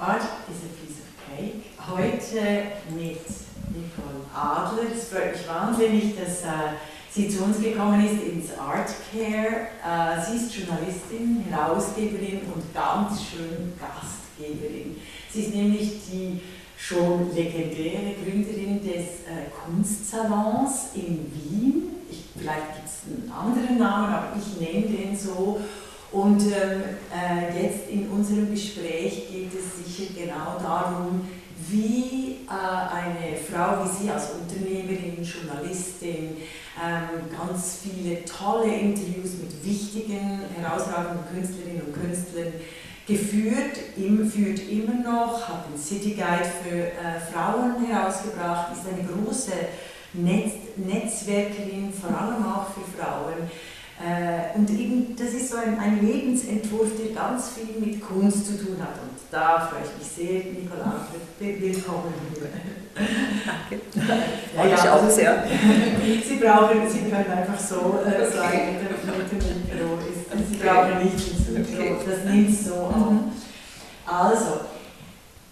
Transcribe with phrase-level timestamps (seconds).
[0.00, 1.64] Art is a piece of cake.
[1.76, 3.18] Heute mit
[3.74, 4.92] Nicole Adler.
[4.94, 6.76] Es freut mich wahnsinnig, dass äh,
[7.10, 9.66] sie zu uns gekommen ist ins Art Care.
[9.84, 14.98] Äh, sie ist Journalistin, Herausgeberin und ganz schön Gastgeberin.
[15.32, 16.42] Sie ist nämlich die
[16.76, 21.82] schon legendäre Gründerin des äh, Kunstsalons in Wien.
[22.08, 25.60] Ich, vielleicht gibt es einen anderen Namen, aber ich nenne den so.
[26.10, 26.82] Und ähm,
[27.12, 31.28] äh, jetzt in unserem Gespräch geht es sicher genau darum,
[31.68, 36.38] wie äh, eine Frau wie Sie als Unternehmerin, Journalistin,
[36.82, 42.54] ähm, ganz viele tolle Interviews mit wichtigen, herausragenden Künstlerinnen und Künstlern
[43.06, 49.06] geführt, im, führt immer noch, hat den City Guide für äh, Frauen herausgebracht, ist eine
[49.06, 49.52] große
[50.14, 53.50] Netz Netzwerkerin, vor allem auch für Frauen
[54.54, 58.76] und eben, das ist so ein, ein, Lebensentwurf, der ganz viel mit Kunst zu tun
[58.80, 58.94] hat.
[59.02, 61.06] Und da freue ich mich sehr, Nicola,
[61.38, 62.48] willkommen hier.
[63.44, 63.84] Danke.
[64.56, 65.44] Ja, ja, ich auch sehr.
[66.28, 68.36] Sie brauchen, Sie können einfach so äh, okay.
[68.36, 69.98] sagen, mit dem, Mikro.
[69.98, 70.68] Ist, Sie okay.
[70.68, 71.96] brauchen nicht ins Mikro, okay.
[72.06, 73.10] das nimmt so auf.
[73.10, 73.32] Mhm.
[74.06, 74.60] Also,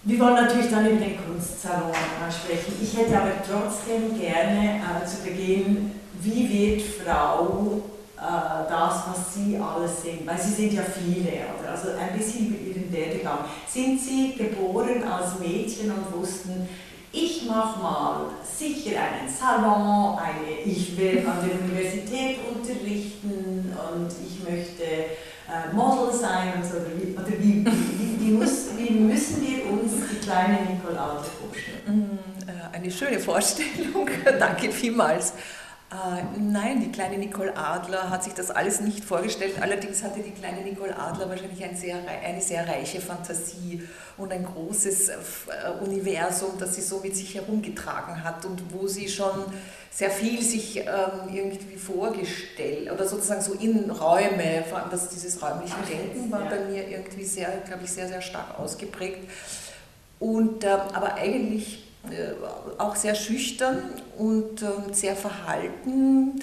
[0.05, 1.93] wir wollen natürlich dann über den Kunstsalon
[2.31, 2.75] sprechen.
[2.81, 7.96] Ich hätte aber trotzdem gerne äh, zu Beginn, wie wird Frau äh,
[8.69, 11.71] das, was Sie alles sind, weil Sie sind ja viele, oder?
[11.71, 13.39] also ein bisschen über Ihren Werdegang.
[13.69, 16.69] Sind Sie geboren als Mädchen und wussten,
[17.13, 24.49] ich mache mal sicher einen Salon, eine, ich will an der Universität unterrichten und ich
[24.49, 29.93] möchte äh, Model sein und so, oder wie, wie, wie, muss, wie müssen wir uns
[30.11, 32.19] die kleine Nicole Adler vorstellen?
[32.21, 35.33] Mm, äh, eine schöne Vorstellung, danke vielmals.
[35.89, 39.55] Äh, nein, die kleine Nicole Adler hat sich das alles nicht vorgestellt.
[39.61, 44.45] Allerdings hatte die kleine Nicole Adler wahrscheinlich ein sehr, eine sehr reiche Fantasie und ein
[44.45, 45.15] großes äh,
[45.85, 49.45] Universum, das sie so mit sich herumgetragen hat und wo sie schon
[49.93, 55.41] sehr viel sich ähm, irgendwie vorgestellt oder sozusagen so in Räume, vor allem dass dieses
[55.41, 59.31] räumliche Denken war bei mir irgendwie sehr, glaube ich, sehr, sehr stark ausgeprägt.
[60.19, 62.33] Und, äh, aber eigentlich äh,
[62.79, 66.41] auch sehr schüchtern und ähm, sehr verhalten.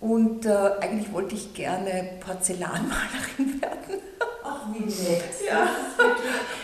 [0.00, 4.00] Und äh, eigentlich wollte ich gerne Porzellanmalerin werden.
[4.42, 5.24] Ach, wie nett.
[5.46, 5.68] Ja.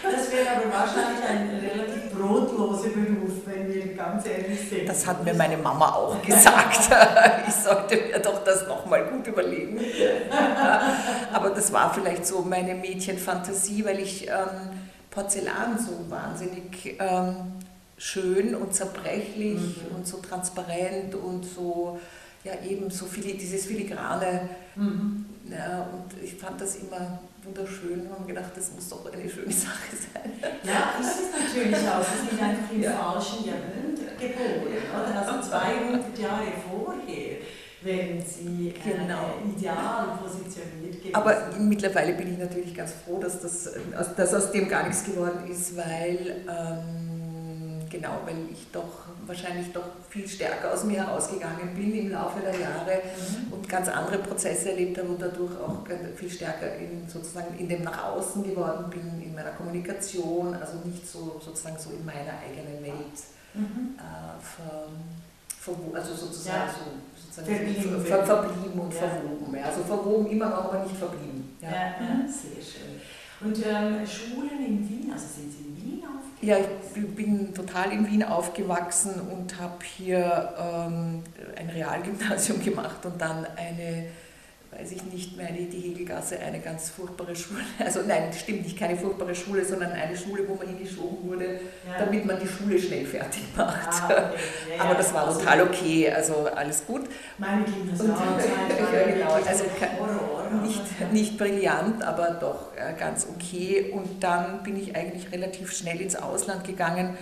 [0.02, 4.88] Das wäre aber wahrscheinlich ein relativ brotloser Beruf, wenn wir ganz ehrlich sind.
[4.88, 6.88] Das hat mir meine Mama auch gesagt.
[7.48, 9.78] ich sollte mir doch das nochmal gut überlegen.
[11.32, 14.80] aber das war vielleicht so meine Mädchenfantasie, weil ich ähm,
[15.10, 17.52] Porzellan so wahnsinnig ähm,
[17.98, 19.96] schön und zerbrechlich mhm.
[19.96, 21.98] und so transparent und so,
[22.44, 24.48] ja eben so viel, dieses Filigrane.
[24.74, 25.26] Mhm.
[25.50, 29.52] Ja, und ich fand das immer wunderschön und habe gedacht, das muss doch eine schöne
[29.52, 30.32] Sache sein.
[30.64, 32.02] Ja, ist es natürlich auch.
[32.02, 32.90] Sie sind einfach im ja.
[32.90, 35.32] falschen Jahrhundert geboren, oder?
[35.32, 37.36] Also 200 Jahre vorher
[37.82, 39.34] wären sie äh, genau.
[39.56, 41.14] ideal positioniert gewesen.
[41.14, 43.70] Aber mittlerweile bin ich natürlich ganz froh, dass, das,
[44.16, 47.15] dass aus dem gar nichts geworden ist, weil ähm,
[47.90, 52.58] genau, weil ich doch wahrscheinlich doch viel stärker aus mir herausgegangen bin im Laufe der
[52.58, 53.52] Jahre mhm.
[53.52, 55.78] und ganz andere Prozesse erlebt habe und dadurch auch
[56.14, 61.06] viel stärker in, sozusagen in dem nach außen geworden bin, in meiner Kommunikation, also nicht
[61.06, 63.18] so sozusagen so in meiner eigenen Welt
[63.54, 63.96] mhm.
[63.98, 64.88] äh, ver,
[65.60, 66.74] ver, also sozusagen ja.
[66.74, 69.00] so sozusagen verblieben, ver, verblieben und ja.
[69.00, 69.56] verwoben.
[69.56, 69.64] Ja.
[69.64, 71.56] Also verwoben immer noch, aber nicht verblieben.
[71.60, 73.00] Ja, ja, sehr schön.
[73.40, 75.65] Und ähm, Schulen in Wien, also sind Sie?
[76.42, 81.22] Ja, ich bin total in Wien aufgewachsen und habe hier ähm,
[81.56, 84.06] ein Realgymnasium gemacht und dann eine
[84.78, 87.60] weiß ich nicht mehr, die, Hegelgasse, eine ganz furchtbare Schule.
[87.84, 91.98] Also nein, stimmt nicht, keine furchtbare Schule, sondern eine Schule, wo man hingeschoben wurde, ja.
[91.98, 93.88] damit man die Schule schnell fertig macht.
[93.88, 94.38] Ah, okay.
[94.76, 97.02] ja, Aber das war total okay, also alles gut.
[97.38, 99.64] Meine auch ja, genau, also
[100.50, 103.90] nicht, nicht brillant, aber doch äh, ganz okay.
[103.92, 107.16] Und dann bin ich eigentlich relativ schnell ins Ausland gegangen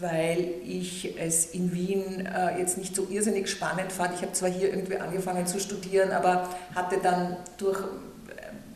[0.00, 4.14] weil ich es in Wien äh, jetzt nicht so irrsinnig spannend fand.
[4.14, 7.78] Ich habe zwar hier irgendwie angefangen zu studieren, aber hatte dann durch,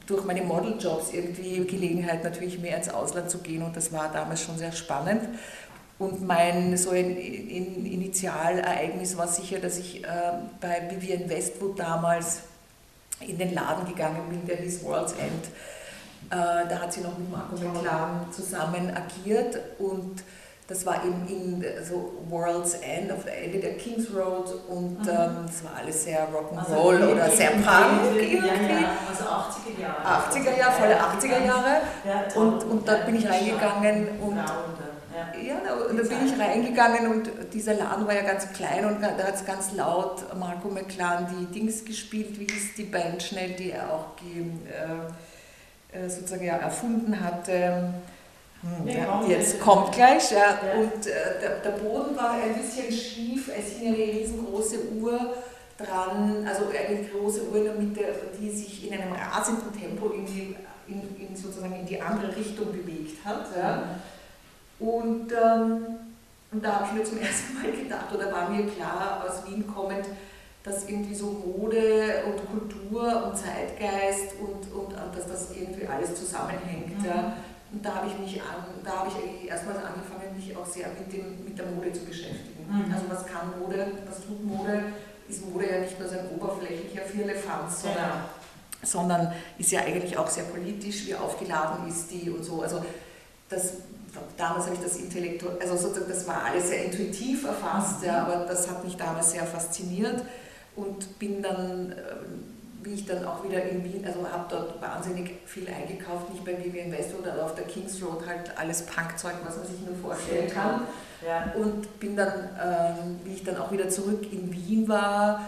[0.06, 4.42] durch meine Modeljobs irgendwie Gelegenheit, natürlich mehr ins Ausland zu gehen und das war damals
[4.42, 5.22] schon sehr spannend.
[5.98, 10.08] Und mein so ein, ein Initialereignis war sicher, dass ich äh,
[10.60, 12.42] bei Vivienne Westwood damals
[13.20, 15.46] in den Laden gegangen bin, der hieß World's End.
[16.30, 20.22] Äh, da hat sie noch mit Marco McLaren zusammen agiert und
[20.68, 25.08] das war eben in so World's End, auf der Ende der Kings Road und Mhm.
[25.08, 26.36] ähm, es war alles sehr Also
[26.74, 28.72] Rock'n'Roll oder sehr Punk Ja, irgendwie.
[28.82, 30.28] ja, also 80er Jahre.
[30.32, 31.80] 80er Jahre, volle 80er Jahre.
[32.04, 32.40] Ja.
[32.42, 34.36] Und, und da bin ich reingegangen und
[35.40, 35.60] ja.
[35.64, 39.34] da, da bin ich reingegangen und dieser Laden war ja ganz klein und da hat
[39.34, 43.92] es ganz laut Marco McClan die Dings gespielt, wie hieß die Band schnell, die er
[43.92, 47.92] auch äh, äh, sozusagen ja, erfunden hatte.
[48.62, 50.38] Hm, ja, jetzt kommt gleich, ja.
[50.38, 50.80] Ja.
[50.80, 55.34] Und äh, der, der Boden war ein bisschen schief, es hing eine riesengroße Uhr
[55.78, 58.00] dran, also eine große Uhr in der Mitte,
[58.40, 60.56] die sich in einem rasenden Tempo in die,
[60.88, 63.46] in, in sozusagen in die andere Richtung bewegt hat.
[63.56, 63.82] Ja.
[64.78, 65.86] Und, ähm,
[66.52, 69.66] und da habe ich mir zum ersten Mal gedacht, oder war mir klar aus Wien
[69.66, 70.06] kommend,
[70.62, 76.14] dass irgendwie so Mode und Kultur und Zeitgeist und, und, und dass das irgendwie alles
[76.16, 76.98] zusammenhängt.
[76.98, 77.04] Mhm.
[77.04, 77.36] Ja.
[77.72, 80.88] Und da habe ich mich an, da habe ich eigentlich erstmals angefangen, mich auch sehr
[80.88, 82.66] mit, dem, mit der Mode zu beschäftigen.
[82.68, 82.92] Mhm.
[82.92, 84.82] Also was kann Mode, was tut Mode?
[85.28, 88.24] Ist Mode ja nicht nur so ein oberflächlicher Firlefanz, sondern Genau.
[88.82, 92.62] sondern ist ja eigentlich auch sehr politisch, wie aufgeladen ist die und so.
[92.62, 92.84] Also
[93.48, 93.74] das,
[94.36, 98.44] damals habe ich das intellektuell, also sozusagen das war alles sehr intuitiv erfasst, ja, aber
[98.46, 100.22] das hat mich damals sehr fasziniert
[100.74, 101.94] und bin dann,
[102.82, 106.56] wie ich dann auch wieder in Wien, also habe dort wahnsinnig viel eingekauft, nicht bei
[106.62, 110.48] Vivian Westwood, aber auf der Kings Road halt alles Punkzeug, was man sich nur vorstellen
[110.48, 110.82] kann.
[111.26, 111.52] Ja.
[111.54, 115.40] Und bin dann, ähm, wie ich dann auch wieder zurück in Wien war,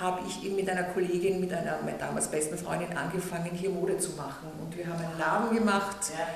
[0.00, 4.12] habe ich eben mit einer Kollegin, mit einer damals besten Freundin angefangen, hier Mode zu
[4.12, 4.48] machen.
[4.60, 6.26] Und wir haben einen Laden gemacht Ja.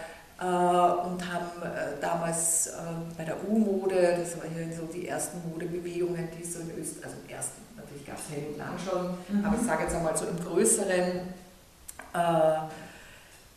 [0.43, 2.71] Äh, und haben äh, damals äh,
[3.17, 7.17] bei der U-Mode, das war hier so die ersten Modebewegungen, die so in Österreich, also
[7.27, 9.45] im ersten, natürlich gab es Helmut Lang schon, Mhm.
[9.45, 11.21] aber ich sage jetzt einmal so im größeren.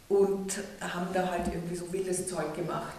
[0.08, 2.94] Und haben da halt irgendwie so wildes Zeug gemacht.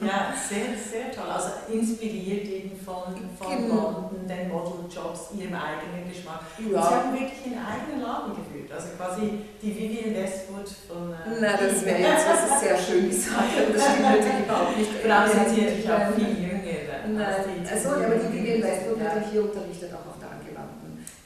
[0.00, 1.30] Ja, sehr, sehr toll.
[1.30, 3.74] Also inspiriert eben von, von Genau.
[4.10, 6.40] London, den Modeljobs, ihrem eigenen Geschmack.
[6.58, 8.72] Und Sie Ja, haben wirklich einen eigenen Laden geführt.
[8.74, 11.12] Also quasi die Vivian Westwood von.
[11.14, 13.54] äh, na, das wäre jetzt was sehr schön gesagt.
[13.74, 14.90] Das stimmt natürlich überhaupt nicht.
[15.06, 16.62] Allem sind Sie natürlich auch viel jünger.
[17.06, 20.13] Nein, also, ja, aber die Vivian Westwood hat ja hier unterrichtet, auch.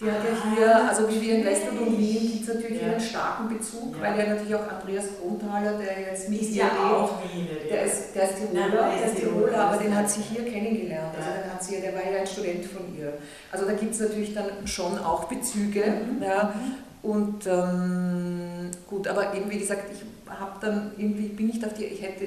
[0.00, 2.88] Die hat ja hier, also Vivian Westwood und Wien gibt es natürlich Ja.
[2.92, 4.02] einen starken Bezug, Ja.
[4.02, 7.60] weil ja natürlich auch Andreas Kronthaler, der jetzt mit ist ja lebt, Wiener.
[7.68, 10.44] der ist, der ist Tiroler, Ja, der der ist Tiroler, aber den hat sie hier
[10.44, 11.14] kennengelernt.
[11.16, 11.42] Also Ja.
[11.42, 13.12] den hat sie, der war ja ein Student von ihr.
[13.50, 15.82] Also da gibt es natürlich dann schon auch Bezüge.
[15.84, 16.22] Mhm.
[16.22, 16.54] Ja.
[17.02, 20.02] Und ähm, gut, aber eben wie gesagt, ich
[20.32, 22.24] habe dann irgendwie, bin nicht auf die, ich hätte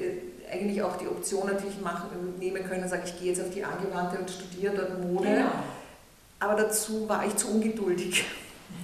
[0.52, 2.08] eigentlich auch die Option natürlich machen,
[2.38, 5.28] nehmen können und sagen, ich gehe jetzt auf die Angewandte und studiere dort Mode.
[5.28, 5.46] Genau.
[6.42, 8.24] Aber dazu war ich zu ungeduldig.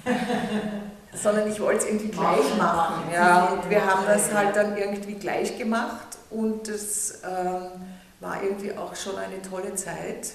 [1.12, 3.10] Sondern ich wollte es irgendwie gleich Machen.
[3.12, 7.70] Ja, und wir haben das halt dann irgendwie gleich gemacht und es ähm,
[8.20, 10.34] war irgendwie auch schon eine tolle Zeit,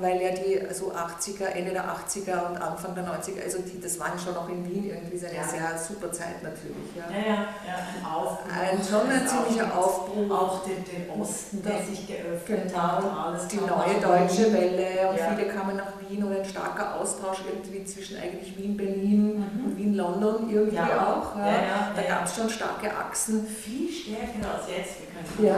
[0.00, 3.98] weil ja die so 80er, Ende der 80er und Anfang der 90er, also die, das
[4.00, 5.44] waren schon auch in Wien irgendwie so eine Ja.
[5.44, 6.88] sehr super Zeit natürlich.
[6.96, 7.04] Ja.
[7.10, 8.50] Ja, ja, ja, ein Aufbruch.
[8.50, 10.30] Ein, schon ein ziemlicher Aufbruch.
[10.30, 14.52] Auch den, den Osten, der sich geöffnet Genau, hat, alles die neue deutsche.
[14.52, 15.34] Welle und Ja.
[15.36, 19.64] viele kamen nach Wien und ein starker Austausch irgendwie zwischen eigentlich Wien, Berlin Mhm.
[19.66, 21.34] und Wien, London irgendwie auch.
[21.36, 23.46] Da gab es schon starke Achsen.
[23.46, 24.94] Viel stärker als jetzt.
[25.42, 25.56] Ja.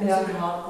[0.00, 0.18] äh, Ja.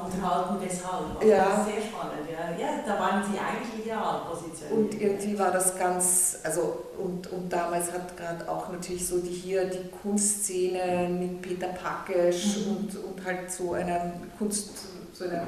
[0.03, 1.17] unterhalten, weshalb.
[1.19, 1.45] Also Ja.
[1.49, 2.27] Das ist sehr spannend.
[2.31, 2.65] Ja.
[2.65, 4.71] ja, da waren Sie eigentlich ideal positioniert.
[4.93, 9.29] Und irgendwie war das ganz, also und, und damals hat gerade auch natürlich so die
[9.29, 12.75] hier die Kunstszene mit Peter Pakesch Mhm.
[12.77, 14.69] und, und halt so einer Kunst,
[15.13, 15.47] so einer,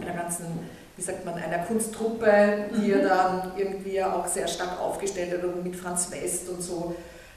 [0.00, 0.46] einer ganzen,
[0.96, 3.08] wie sagt man, einer Kunsttruppe, die er Mhm.
[3.08, 6.94] dann irgendwie auch sehr stark aufgestellt hat und mit Franz West und so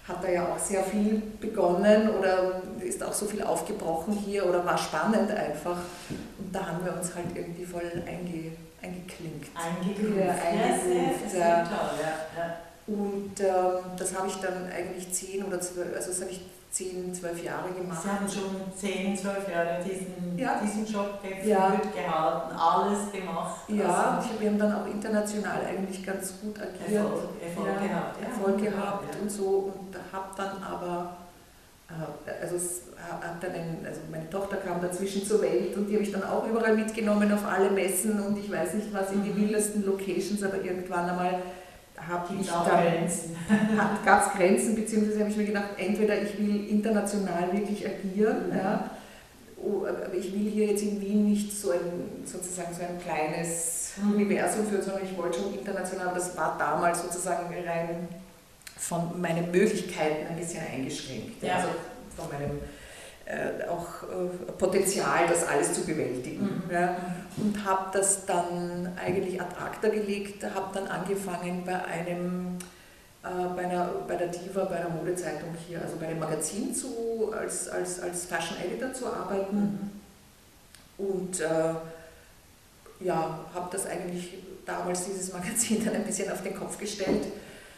[0.10, 4.66] hat er ja auch sehr viel begonnen oder ist auch so viel aufgebrochen hier oder
[4.66, 5.78] war spannend einfach.
[6.10, 8.52] Und da haben wir uns halt irgendwie voll einge,
[8.82, 9.50] eingeklinkt.
[9.56, 10.18] Eingegroovt.
[10.18, 11.64] Ja, Ja, sehr, eingegroovt, sehr, ja.
[11.64, 12.00] toll.
[12.02, 12.56] Ja, ja.
[12.90, 16.42] Und ähm, das habe ich dann eigentlich zehn oder zwölf, also das habe ich
[16.72, 18.02] zehn, zwölf Jahre gemacht.
[18.04, 20.60] Sie haben schon 10, 12 Jahre diesen, Ja.
[20.64, 21.70] diesen Job Ja.
[21.94, 23.56] gehalten, alles gemacht.
[23.68, 27.04] Ja, Also, wir haben dann auch international eigentlich ganz gut agiert.
[27.04, 28.22] Erfolg, Erfolg Ja, gehabt.
[28.22, 28.28] Ja.
[28.28, 29.22] Erfolg gehabt Ja.
[29.22, 31.18] und so und habe dann aber,
[31.90, 35.94] äh, also, es hat dann ein, also meine Tochter kam dazwischen zur Welt und die
[35.96, 39.24] habe ich dann auch überall mitgenommen auf alle Messen und ich weiß nicht was in
[39.24, 39.38] die Mhm.
[39.38, 41.42] wildesten Locations, aber irgendwann einmal
[42.08, 47.52] habe ich dann gab es Grenzen, beziehungsweise habe ich mir gedacht, entweder ich will international
[47.52, 48.58] wirklich agieren, Mhm.
[48.58, 48.90] ja,
[49.62, 54.14] aber ich will hier jetzt in Wien nicht so ein, sozusagen so ein kleines Mhm.
[54.14, 58.08] Universum führen, sondern ich wollte schon international, das war damals sozusagen rein
[58.78, 61.44] von meinen Möglichkeiten ein bisschen eingeschränkt.
[61.44, 61.56] Ja.
[61.58, 61.68] Also
[62.16, 62.60] von meinem äh,
[63.70, 66.64] auch äh, Potenzial, das alles zu bewältigen.
[66.68, 66.74] Mhm.
[66.74, 66.98] Ja.
[67.38, 72.58] Und habe das dann eigentlich ad acta gelegt, habe dann angefangen bei einem
[73.24, 77.34] äh, bei, einer, bei der Diva, bei einer Modezeitung hier, also bei einem Magazin zu,
[77.38, 79.92] als, als, als Fashion Editor zu arbeiten.
[80.98, 81.06] Mhm.
[81.06, 81.74] Und äh,
[83.02, 87.28] ja, habe das eigentlich damals dieses Magazin dann ein bisschen auf den Kopf gestellt.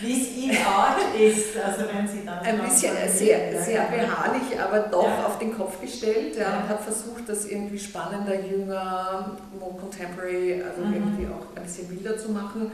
[0.00, 2.38] Wie es Ihre Art ist, also wenn Sie dann...
[2.38, 5.26] Ein bisschen sehr, sehr beharrlich, aber doch ja.
[5.26, 10.82] auf den Kopf gestellt ja, und habe versucht, das irgendwie spannender, jünger, more contemporary, also
[10.82, 10.94] mhm.
[10.94, 12.70] irgendwie auch ein bisschen wilder zu machen,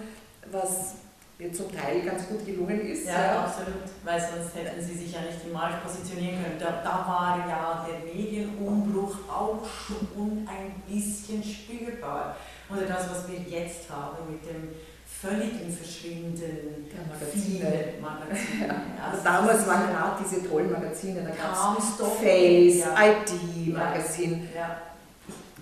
[0.50, 0.94] was
[1.38, 3.06] mir zum Teil ganz gut gelungen ist.
[3.06, 6.58] Ja, ja, absolut, weil sonst hätten Sie sich ja nicht im Markt positionieren können.
[6.58, 12.36] Da, da war ja der Medienumbruch auch schon ein bisschen spürbar.
[12.70, 14.70] Oder das, was wir jetzt haben mit dem
[15.20, 17.94] völlig im Verschwinden der Magazine.
[18.00, 18.66] Magazine.
[18.66, 19.10] Ja.
[19.10, 21.84] Also damals waren gerade diese tollen Magazine, da gab es
[22.20, 22.94] Face, ja.
[22.94, 24.48] ID-Magazin.
[24.54, 24.76] Ja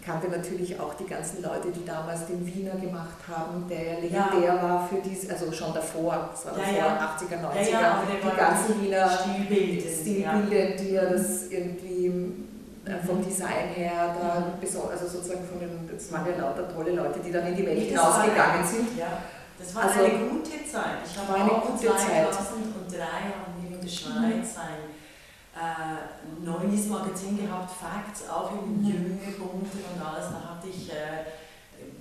[0.04, 4.86] kannte natürlich auch die ganzen Leute, die damals den Wiener gemacht haben, der legendär war
[4.86, 7.16] für dies, also schon davor, das war ja.
[7.16, 12.06] 80er, 90er, ja, die ganzen Wiener Stilbilder, Stilbilder die ja das irgendwie
[12.84, 13.24] äh, vom mhm.
[13.24, 14.90] Design her, da mhm.
[14.90, 17.98] also sozusagen von den, es waren ja lauter tolle Leute, die dann in die Welt
[17.98, 18.98] rausgegangen sind.
[18.98, 19.06] Ja.
[19.64, 21.00] Das war also, eine gute Zeit.
[21.08, 24.60] Ich habe eine auch gute 2003 haben wir in der Schweiz mhm.
[24.60, 24.84] ein
[25.56, 28.86] äh, neues Magazin gehabt, Facts, auch in mhm.
[28.86, 30.28] Jünger, bunter und alles.
[30.28, 31.24] Da hatte ich äh,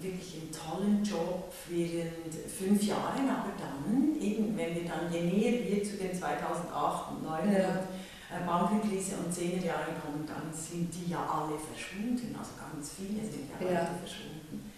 [0.02, 5.64] wirklich einen tollen Job während fünf Jahren, aber dann, eben, wenn wir dann, je näher
[5.64, 7.60] wir zu den 2008 und 2009 ja.
[7.60, 13.24] äh, Bankenkrise und 10er Jahre kommen, dann sind die ja alle verschwunden, also ganz viele
[13.24, 13.80] sind ja, ja.
[13.80, 14.33] alle verschwunden.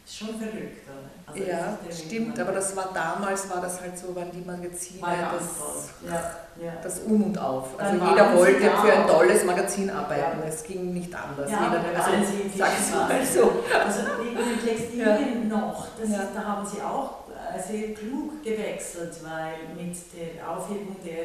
[0.05, 1.09] Ist schon verrückt, oder?
[1.25, 5.89] Also ja, stimmt, aber das war damals, war das halt so, waren die Magazine das,
[6.07, 6.73] ja, ja.
[6.83, 7.79] das Um und Auf.
[7.79, 10.47] Also Dann jeder wollte für ein tolles Magazin arbeiten, ja.
[10.47, 11.49] es ging nicht anders.
[11.49, 13.63] Ja, jeder, also, sag's mal so.
[13.83, 19.97] Also den Textilien noch, das, da haben sie auch äh, sehr klug gewechselt, weil mit
[20.13, 21.23] der Aufhebung der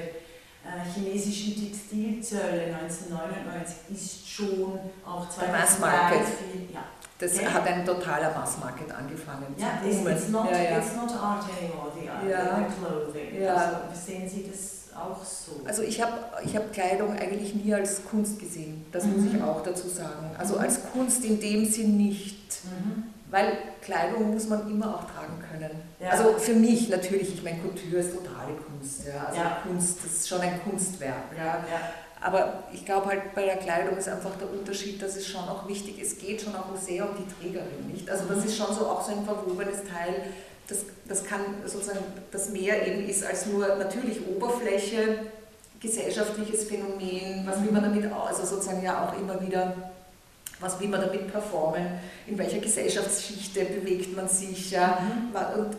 [0.64, 6.84] äh, chinesischen Textilzölle 1999 ist schon auch 2003 viel, ja,
[7.20, 7.46] das okay.
[7.46, 10.16] hat ein totaler Massmarket angefangen ja, zu boomen.
[10.16, 10.78] It's not, ja, ja.
[10.78, 12.56] it's not art anymore, the, ja.
[12.56, 13.42] the clothing.
[13.42, 13.54] Ja.
[13.54, 15.60] Also sehen Sie das auch so?
[15.66, 16.12] Also ich habe
[16.44, 19.16] ich hab Kleidung eigentlich nie als Kunst gesehen, das mhm.
[19.16, 20.30] muss ich auch dazu sagen.
[20.38, 20.60] Also mhm.
[20.60, 22.64] als Kunst in dem Sinn nicht.
[22.64, 23.04] Mhm.
[23.30, 25.70] Weil Kleidung muss man immer auch tragen können.
[26.00, 26.10] Ja.
[26.10, 29.06] Also für mich natürlich, ich meine, Couture ist totale Kunst.
[29.06, 29.26] Ja.
[29.28, 29.58] Also ja.
[29.62, 31.30] Kunst, das ist schon ein Kunstwerk.
[31.38, 31.64] Ja.
[32.20, 35.66] Aber ich glaube halt bei der Kleidung ist einfach der Unterschied, dass es schon auch
[35.66, 38.10] wichtig ist, es geht schon auch sehr um die Trägerin, nicht?
[38.10, 40.24] Also das ist schon so auch so ein verwobenes Teil,
[40.68, 45.26] das, das kann sozusagen, das mehr eben ist als nur natürlich Oberfläche,
[45.80, 49.90] gesellschaftliches Phänomen, was will man damit, also sozusagen ja auch immer wieder,
[50.60, 51.86] was will man damit performen,
[52.26, 55.34] in welcher Gesellschaftsschichte bewegt man sich, ja, mhm.
[55.58, 55.76] und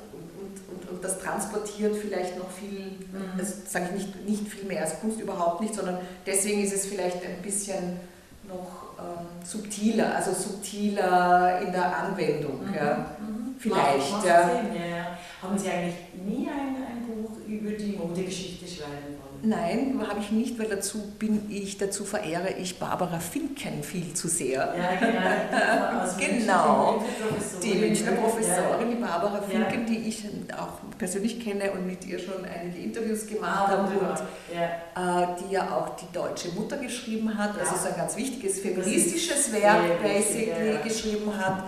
[1.02, 3.36] und das transportiert vielleicht noch viel, mhm.
[3.36, 6.86] das sage ich nicht, nicht viel mehr als Kunst überhaupt nicht, sondern deswegen ist es
[6.86, 8.00] vielleicht ein bisschen
[8.48, 12.68] noch ähm, subtiler, also subtiler in der Anwendung.
[12.68, 12.74] Mhm.
[12.76, 13.16] Ja.
[13.20, 13.56] Mhm.
[13.58, 14.12] Vielleicht.
[14.12, 14.48] Macht ja.
[14.48, 15.18] Sinn, ja.
[15.42, 19.31] Haben Sie eigentlich nie ein, ein Buch über die Modegeschichte schreiben wollen?
[19.44, 24.28] Nein, habe ich nicht, weil dazu bin ich, dazu verehre ich Barbara Finken viel zu
[24.28, 24.76] sehr.
[24.78, 26.18] Ja, genau.
[26.20, 27.04] genau.
[27.64, 32.46] Die Münchner Professorin, die Barbara Finken, die ich auch persönlich kenne und mit ihr schon
[32.46, 34.20] einige Interviews gemacht ah, habe und
[34.56, 39.52] äh, die ja auch die deutsche Mutter geschrieben hat, also so ein ganz wichtiges feministisches
[39.52, 41.64] Werk basically geschrieben hat,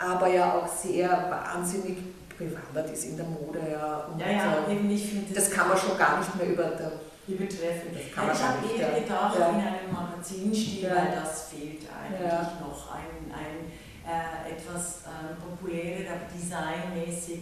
[0.00, 1.98] aber ja auch sehr wahnsinnig
[2.38, 3.60] bewandert ist in der Mode.
[3.70, 6.46] Ja, und ja, ja, eben ich finde das, das kann man schon gar nicht mehr
[6.48, 6.92] über der
[7.28, 7.90] übertreffen.
[7.92, 9.48] Das kann man ich habe eher gedacht ja.
[9.48, 10.96] in einem Magazinstil, ja.
[10.96, 12.52] weil das fehlt eigentlich ja.
[12.60, 12.94] noch.
[12.94, 13.66] Ein, ein
[14.06, 17.40] äh, etwas äh, populärer, aber designmäßig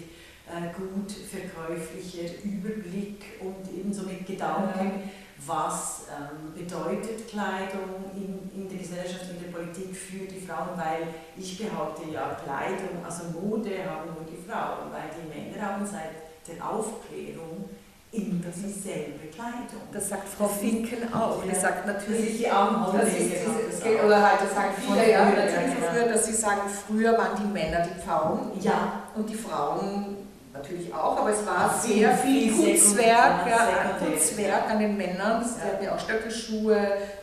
[0.49, 5.11] äh, gut verkäuflicher Überblick und ebenso mit Gedanken
[5.47, 11.09] was ähm, bedeutet Kleidung in, in der Gesellschaft, in der Politik für die Frauen, weil
[11.37, 16.25] ich behaupte ja, Kleidung, also Mode haben nur die Frauen, weil die Männer haben seit
[16.47, 17.69] der Aufklärung
[18.13, 19.83] immer dieselbe Kleidung.
[19.93, 21.43] Das sagt Frau Finken auch.
[21.43, 24.07] Die sagt natürlich, das ist die Augenhose.
[24.07, 27.81] Oder halt, das sagen viele, ja, natürlich früher, dass sie sagen, früher waren die Männer
[27.81, 29.03] die Pfauen ja.
[29.17, 30.17] und die Frauen
[30.55, 35.45] natürlich auch, aber es war sehr viel Putzwerk, ja, Putzwerk an den Männern.
[35.45, 36.77] Sie hatten ja auch Stöckelschuhe,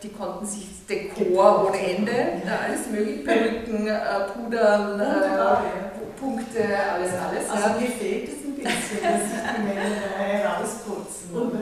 [0.03, 3.99] die konnten sich Dekor ohne Ende, alles mögliche, Perücken, äh,
[4.33, 7.49] Pudern, äh, Punkte, alles, alles.
[7.49, 11.33] Also mir fehlt es ein bisschen, dass sich die Männer herausputzen.
[11.33, 11.53] Und,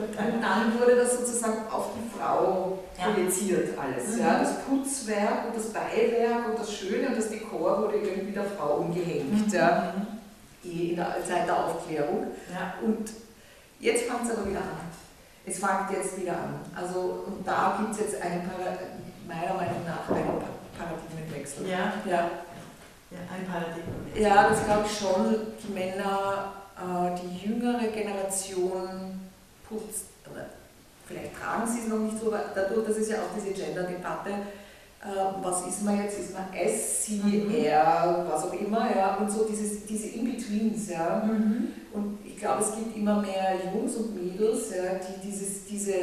[0.42, 4.16] dann wurde das sozusagen auf die Frau projiziert alles.
[4.16, 4.20] Mhm.
[4.20, 4.40] Ja.
[4.40, 8.78] Das Putzwerk und das Beiwerk und das Schöne und das Dekor wurde irgendwie der Frau
[8.78, 9.46] umgehängt.
[9.46, 10.19] Mhm.
[10.62, 10.70] Ja.
[10.70, 12.26] In der Zeit der Aufklärung.
[12.52, 12.74] Ja.
[12.84, 13.10] Und
[13.78, 14.90] jetzt fängt es aber wieder an.
[15.46, 16.60] Es fängt jetzt wieder an.
[16.74, 18.48] Also und da gibt es jetzt einen,
[19.26, 20.42] meiner Meinung nach einen
[20.76, 21.66] Paradigmenwechsel.
[21.68, 21.92] Ja.
[22.04, 22.30] ja.
[23.10, 24.22] Ja, ein Paradigmenwechsel.
[24.22, 25.36] Ja, das glaube ich schon.
[25.62, 29.30] Die Männer, äh, die jüngere Generation
[29.68, 30.06] putzt,
[31.10, 34.30] vielleicht tragen sie es noch nicht so, aber dadurch, das ist ja auch diese Gender-Debatte,
[35.42, 36.18] was ist man jetzt?
[36.18, 41.24] Ist man S, sie, er, was auch immer, ja, und so dieses, diese In-Betweens, ja.
[41.24, 41.68] Mhm.
[41.92, 45.94] Und ich glaube, es gibt immer mehr Jungs und Mädels, ja, die dieses, diese,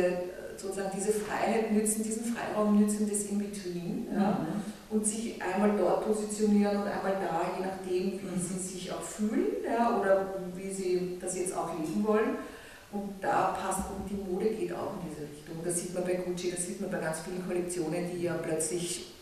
[0.57, 4.07] sozusagen diese Freiheit nützen, diesen Freiraum nützen des In-Between.
[4.11, 4.39] Ja.
[4.41, 8.41] Mhm und sich einmal dort positionieren und einmal da, je nachdem, wie mhm.
[8.41, 12.37] sie sich auch fühlen ja, oder wie sie das jetzt auch leben wollen.
[12.91, 15.57] Und da passt, und die Mode geht auch in diese Richtung.
[15.63, 19.13] Das sieht man bei Gucci, das sieht man bei ganz vielen Kollektionen, die ja plötzlich,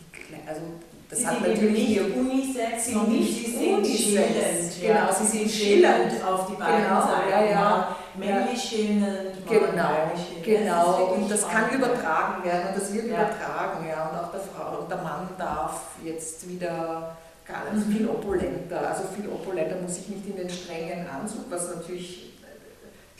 [0.00, 0.62] die, also
[1.08, 4.80] das sie hat sind natürlich nicht unisex, sie nicht sind schillernd.
[4.80, 7.30] Genau, sie sind schillernd auf die beiden genau, Seiten.
[7.30, 7.96] Ja, ja.
[8.16, 10.12] Männlich schillernd, genau,
[10.44, 11.14] genau.
[11.14, 13.14] Und das kann übertragen werden und das wird ja.
[13.14, 14.08] übertragen, ja.
[14.08, 17.16] Und auch der Frau und der Mann darf jetzt wieder
[17.46, 17.92] gar nicht mhm.
[17.92, 22.33] viel opulenter, also viel opulenter muss ich nicht in den strengen Anzug, was natürlich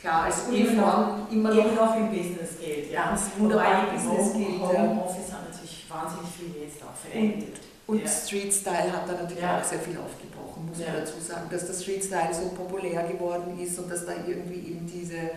[0.05, 2.91] klar als Uniform immer noch, immer noch im Business geht.
[2.91, 3.09] Ja.
[3.09, 4.61] Ganz wunderbar im Business geht.
[4.61, 7.57] Homeoffice hat natürlich wahnsinnig viel jetzt auch verändert.
[7.87, 8.07] Und ja.
[8.07, 9.59] Street Style hat da natürlich ja.
[9.59, 10.91] auch sehr viel aufgebrochen, muss ja.
[10.91, 14.71] man dazu sagen, dass der Street Style so populär geworden ist und dass da irgendwie
[14.71, 15.29] eben diese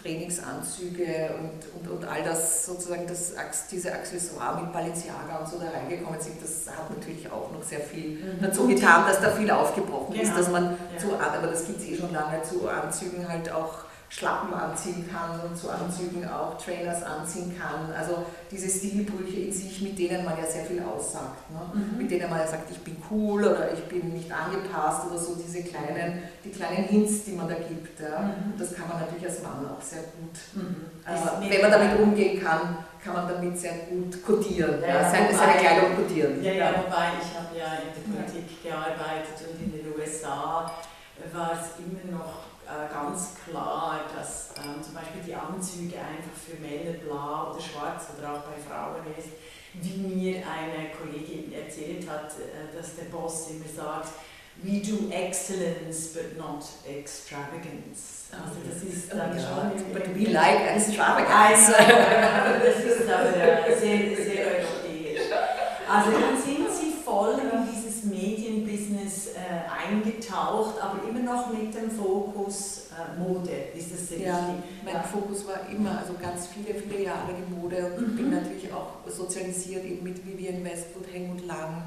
[0.00, 3.34] Trainingsanzüge und, und, und all das sozusagen, das,
[3.70, 7.80] diese Accessoire mit Balenciaga und so da reingekommen sind, das hat natürlich auch noch sehr
[7.80, 8.40] viel mhm.
[8.40, 10.24] dazu getan, dass da viel aufgebrochen genau.
[10.24, 13.89] ist, dass man zu, aber das gibt es eh schon lange, zu Anzügen halt auch
[14.10, 17.94] Schlappen anziehen kann und zu Anzügen auch Trainers anziehen kann.
[17.96, 21.48] Also diese Stilbrüche in sich, mit denen man ja sehr viel aussagt.
[21.48, 21.60] Ne?
[21.72, 21.98] Mhm.
[21.98, 25.36] Mit denen man ja sagt, ich bin cool oder ich bin nicht angepasst oder so
[25.36, 28.00] diese kleinen, die kleinen Hints, die man da gibt.
[28.00, 28.18] Ja?
[28.18, 28.58] Mhm.
[28.58, 30.34] Das kann man natürlich als Mann auch sehr gut.
[30.54, 30.86] Mhm.
[31.04, 35.32] Also, wenn man damit umgehen kann, kann man damit sehr gut kodieren, ja, ja, seine,
[35.32, 36.42] seine Kleidung kodieren.
[36.42, 40.70] Ja, ja, wobei ich habe ja in der Politik gearbeitet und in den USA
[41.32, 42.50] war es immer noch
[42.92, 48.34] ganz klar, dass ähm, zum Beispiel die Anzüge einfach für Männer blau oder schwarz oder
[48.34, 49.30] auch bei Frauen ist.
[49.74, 54.10] Wie mir eine Kollegin erzählt hat, äh, dass der Boss immer sagt,
[54.62, 58.28] we do excellence but not extravagance.
[58.30, 59.92] Also das ist dann oh, schon...
[59.92, 61.72] But we like extravagance.
[61.72, 63.32] das ist aber
[63.80, 65.32] sehr, sehr europäisch.
[65.88, 68.49] Also dann sind Sie voll in dieses äh,
[69.50, 73.50] eingetaucht, aber immer noch mit dem Fokus äh, Mode.
[73.74, 75.02] Ist das sehr ja, Mein ja.
[75.02, 78.16] Fokus war immer, also ganz viele, viele Jahre die Mode und mhm.
[78.16, 81.84] bin natürlich auch sozialisiert eben mit Vivian Westwood, Helmut Lang,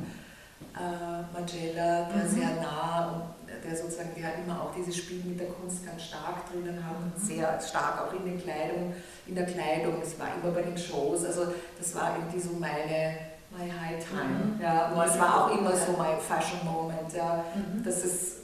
[0.75, 2.29] äh, Magella, der mhm.
[2.29, 6.51] sehr nah und der sozusagen, der immer auch dieses Spiel mit der Kunst ganz stark
[6.51, 7.27] drinnen hat und mhm.
[7.27, 8.93] sehr stark auch in der Kleidung,
[9.27, 13.32] in der Kleidung, es war immer bei den Shows, also das war irgendwie so meine
[13.57, 14.55] my high time.
[14.55, 14.61] Mhm.
[14.61, 17.13] Ja, und es war auch immer so my fashion moment.
[17.15, 17.43] Ja.
[17.55, 17.83] Mhm.
[17.83, 18.37] Das ist,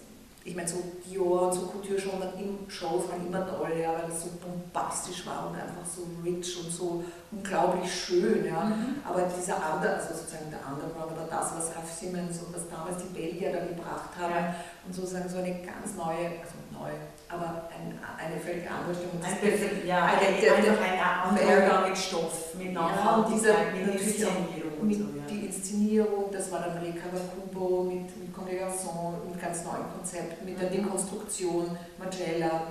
[0.43, 2.19] ich meine, so Dior und so Couture schon
[2.67, 6.71] Shows waren immer toll, ja, weil das so bombastisch war und einfach so rich und
[6.71, 8.45] so unglaublich schön.
[8.45, 8.65] Ja.
[8.65, 9.01] Mhm.
[9.03, 12.97] Aber dieser andere, also sozusagen der Underground oder das, was Ralph Simmons und was damals
[13.03, 14.55] die Belgier da gebracht haben ja.
[14.85, 16.93] und sozusagen so eine ganz neue, also neu,
[17.27, 19.21] aber ein, eine völlig andere Stimmung.
[19.21, 24.68] Ein bisschen, ja, eine, einfach ein anderer mit Stoff, mit Nachhaltigkeit, ja, mit Inszenierung.
[24.83, 25.23] Mit so, ja.
[25.29, 30.59] Die Inszenierung, das war dann Le Cavacubo mit, mit Congregation, mit ganz neuen Konzepten, mit
[30.59, 30.83] der mhm.
[30.83, 32.61] Dekonstruktion, Magella,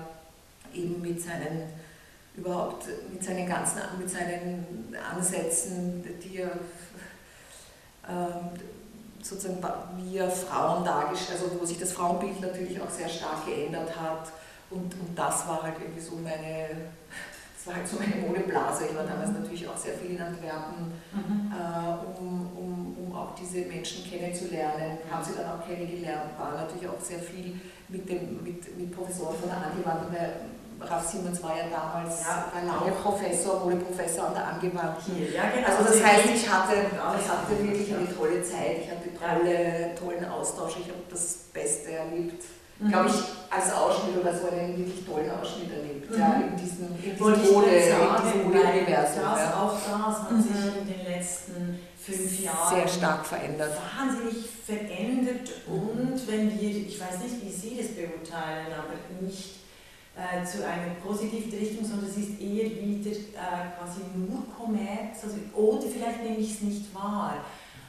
[0.73, 1.79] eben mit seinen
[2.37, 6.53] überhaupt mit seinen ganzen mit seinen Ansätzen, die er
[8.09, 8.51] ähm,
[9.23, 9.61] sozusagen
[9.97, 14.33] wie er Frauen dargestellt, also wo sich das Frauenbild natürlich auch sehr stark geändert hat.
[14.71, 16.69] Und, und das war halt irgendwie so meine,
[17.69, 18.87] war halt so meine Modeblase.
[18.91, 21.53] Ich war damals natürlich auch sehr viel in Antwerpen, mhm.
[21.53, 24.99] äh, um, um, um auch diese Menschen kennenzulernen.
[25.11, 29.37] Haben sie dann auch kennengelernt, war natürlich auch sehr viel mit, dem, mit, mit Professoren
[29.37, 30.17] von der Angewandten,
[30.81, 35.27] Ralf Simmons war ja damals ja, lange Professor, Modeprofessor an der Angewandten.
[35.35, 35.67] Ja, genau.
[35.67, 36.75] Also das heißt, ich hatte,
[37.21, 41.93] ich hatte wirklich eine tolle Zeit, ich hatte tolle, tollen Austausch, ich habe das Beste
[41.93, 42.45] erlebt
[42.79, 42.89] mhm.
[42.89, 43.15] glaube ich,
[43.51, 46.19] als Ausschnitt oder so einen wirklich tollen Ausschnitt erlebt, mhm.
[46.19, 47.39] ja, in diesem, in diesem Mode,
[48.45, 49.23] Mode-Universum.
[49.23, 49.63] Ja.
[49.63, 50.43] Auch das hat mhm.
[50.43, 53.73] sich in den letzten fünf Jahren sehr stark verändert.
[53.99, 59.59] Wahnsinnig verändert und wenn wir, ich weiß nicht, wie Sie das beurteilen, aber nicht
[60.19, 65.37] äh, zu einer positiven Richtung, sondern es ist eher wieder äh, quasi nur Kommerz, also,
[65.55, 67.45] oder vielleicht nehme ich es nicht wahr.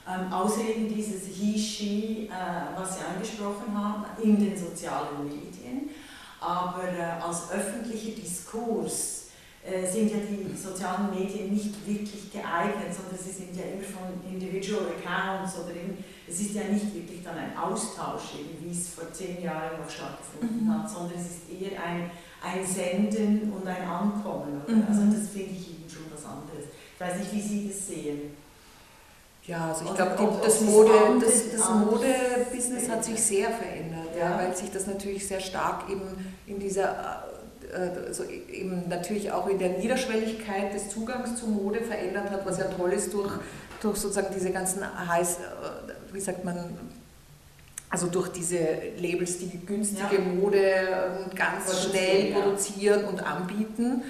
[0.09, 5.91] Ähm, außer eben dieses He, She, äh, was Sie angesprochen haben, in den sozialen Medien.
[6.41, 9.27] Aber äh, als öffentlicher Diskurs
[9.63, 14.31] äh, sind ja die sozialen Medien nicht wirklich geeignet, sondern sie sind ja immer von
[14.31, 19.11] Individual Accounts oder eben, es ist ja nicht wirklich dann ein Austausch, wie es vor
[19.11, 20.73] zehn Jahren noch stattgefunden mhm.
[20.73, 22.09] hat, sondern es ist eher ein,
[22.41, 24.61] ein Senden und ein Ankommen.
[24.65, 24.85] Mhm.
[24.87, 26.65] Also das finde ich eben schon was anderes.
[26.95, 28.48] Ich weiß nicht, wie Sie das sehen.
[29.49, 34.29] Ja, also ich glaube, das, Mode, das, das Mode-Business hat sich sehr verändert, ja.
[34.29, 34.37] ja.
[34.37, 36.03] weil sich das natürlich sehr stark eben
[36.45, 37.23] in dieser
[37.73, 42.65] also eben natürlich auch in der Niederschwelligkeit des Zugangs zu Mode verändert hat, was ja
[42.65, 43.31] toll ist durch,
[43.81, 46.77] durch sozusagen diese ganzen heiß, äh, wie sagt man,
[47.89, 48.57] also durch diese
[48.97, 50.21] Labels, die günstige ja.
[50.21, 54.03] Mode ähm, ganz schnell produzieren und anbieten.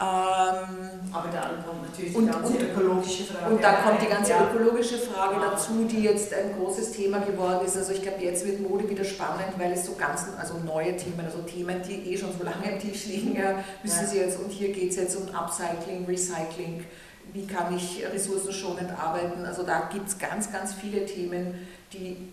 [0.00, 3.54] Ähm, Aber dann kommt natürlich die ganze und, ökologische Frage.
[3.54, 4.48] Und dann kommt die ganze ja.
[4.48, 5.50] ökologische Frage ja.
[5.50, 7.76] dazu, die jetzt ein großes Thema geworden ist.
[7.76, 11.20] Also ich glaube, jetzt wird Mode wieder spannend, weil es so ganz, also neue Themen,
[11.24, 14.06] also Themen, die eh schon so lange im Tisch liegen, ja, müssen ja.
[14.06, 16.84] sie jetzt, und hier geht es jetzt um Upcycling, Recycling,
[17.32, 19.44] wie kann ich ressourcenschonend arbeiten.
[19.44, 22.28] Also da gibt es ganz, ganz viele Themen, die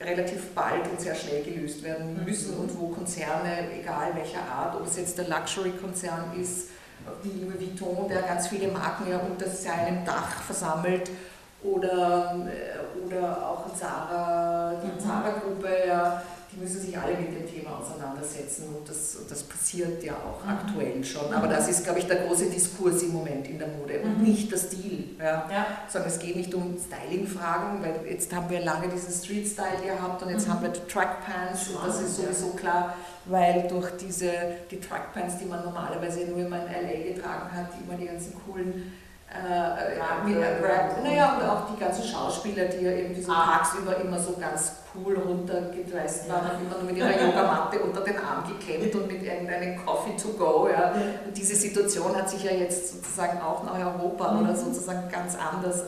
[0.00, 2.60] relativ bald und sehr schnell gelöst werden müssen mhm.
[2.60, 6.68] und wo Konzerne, egal welcher Art, ob es jetzt der Luxury-Konzern ist,
[7.22, 11.10] wie Louis Vuitton, der ganz viele Marken ja unter seinem Dach versammelt,
[11.62, 15.00] oder, äh, oder auch Zara, die mhm.
[15.00, 16.22] Zara-Gruppe, ja,
[16.60, 20.50] müssen sich alle mit dem Thema auseinandersetzen und das, das passiert ja auch mhm.
[20.50, 21.32] aktuell schon.
[21.32, 24.24] Aber das ist, glaube ich, der große Diskurs im Moment in der Mode und mhm.
[24.24, 25.16] nicht der Stil.
[25.18, 25.48] Ja.
[25.50, 25.66] ja.
[25.88, 30.30] Sondern es geht nicht um Styling-Fragen, weil jetzt haben wir lange diesen Street-Style gehabt und
[30.30, 30.52] jetzt mhm.
[30.52, 32.94] haben wir Trackpants und das ist sowieso klar,
[33.26, 34.30] weil durch diese
[34.70, 38.92] die Trackpants, die man normalerweise nur in LA getragen hat, die immer die ganzen coolen
[39.30, 43.58] äh, mit Rap, naja, und auch die ganzen Schauspieler, die ja irgendwie so ah.
[43.58, 48.16] tagsüber immer so ganz cool runtergedresst waren, haben immer nur mit ihrer Yogamatte unter den
[48.16, 50.68] Arm geklemmt und mit irgendeinem Coffee to go.
[50.70, 50.92] Ja.
[51.26, 54.42] Und diese Situation hat sich ja jetzt sozusagen auch nach Europa mhm.
[54.44, 55.84] oder sozusagen ganz anders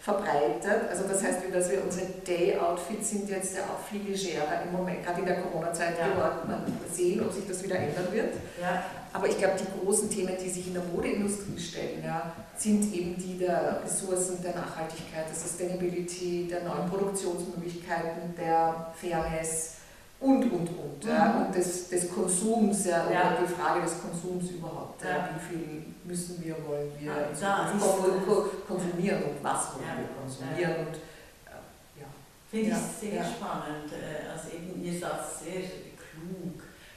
[0.00, 0.88] verbreitet.
[0.90, 5.04] Also das heißt, dass wir unsere Day-Outfits sind jetzt ja auch viel legerer im Moment,
[5.04, 6.08] gerade in der Corona-Zeit ja.
[6.08, 6.38] geworden.
[6.48, 8.34] Mal sehen, ob sich das wieder ändern wird.
[8.60, 8.82] Ja.
[9.12, 13.16] Aber ich glaube, die großen Themen, die sich in der Modeindustrie stellen, ja, sind eben
[13.16, 19.78] die der Ressourcen, der Nachhaltigkeit, der Sustainability, der neuen Produktionsmöglichkeiten, der Fairness
[20.20, 21.04] und, und, und.
[21.04, 21.10] Mhm.
[21.10, 23.20] Ja, und des, des Konsums, ja, ja.
[23.20, 25.02] oder die Frage des Konsums überhaupt.
[25.02, 25.30] Ja.
[25.34, 27.72] Wie viel müssen wir, wollen wir ja,
[28.66, 30.86] konsumieren und was wollen wir konsumieren.
[30.86, 30.96] Und,
[32.00, 32.06] ja.
[32.50, 33.92] Finde ich sehr spannend.
[33.92, 35.62] Äh, also eben, ihr sagt sehr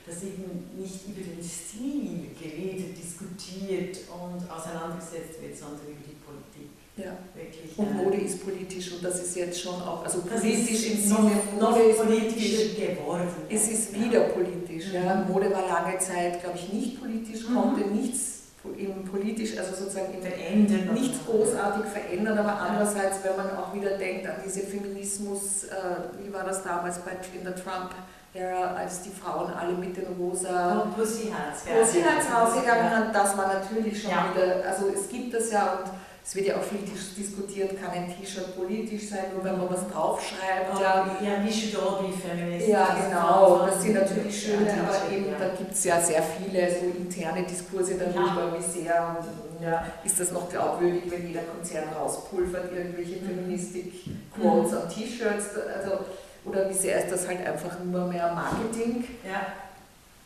[0.05, 6.69] dass eben nicht über den Stil geredet, diskutiert und auseinandergesetzt wird, sondern über die Politik.
[6.97, 7.17] Ja.
[7.33, 11.31] Wirklich, und Mode ist politisch und das ist jetzt schon auch, also politisch im Sinne,
[11.59, 13.27] Mode ist politisch geworden.
[13.49, 14.87] Es ist wieder politisch.
[14.87, 14.93] Mhm.
[14.93, 15.25] Ja.
[15.27, 17.55] Mode war lange Zeit, glaube ich, nicht politisch, mhm.
[17.55, 18.39] konnte nichts
[18.77, 23.97] im politisch, also sozusagen im verändern, nichts großartig verändern, aber andererseits, wenn man auch wieder
[23.97, 27.95] denkt an diese Feminismus, äh, wie war das damals bei, in der Trump-
[28.33, 34.11] Ära, als die Frauen alle mit den rosa Pussyhats rausgegangen sind, das war natürlich schon
[34.11, 34.31] ja.
[34.33, 35.91] wieder, also es gibt das ja und
[36.23, 36.79] es wird ja auch viel
[37.17, 40.79] diskutiert, kann ein T-Shirt politisch sein, nur wenn man was draufschreibt.
[40.79, 42.67] Ja, ja wie should all be feminist.
[42.67, 46.85] Ja, genau, das sind natürlich schöne, aber eben, da gibt es ja sehr viele so
[46.95, 49.17] interne Diskurse darüber, wie sehr
[49.61, 53.27] ja, ist das noch glaubwürdig, wenn jeder Konzern rauspulvert, irgendwelche mhm.
[53.27, 54.77] Feministic-Quotes mhm.
[54.77, 56.05] an T-Shirts, also,
[56.45, 59.05] oder wie sehr ist das halt einfach nur mehr Marketing.
[59.23, 59.53] Ja.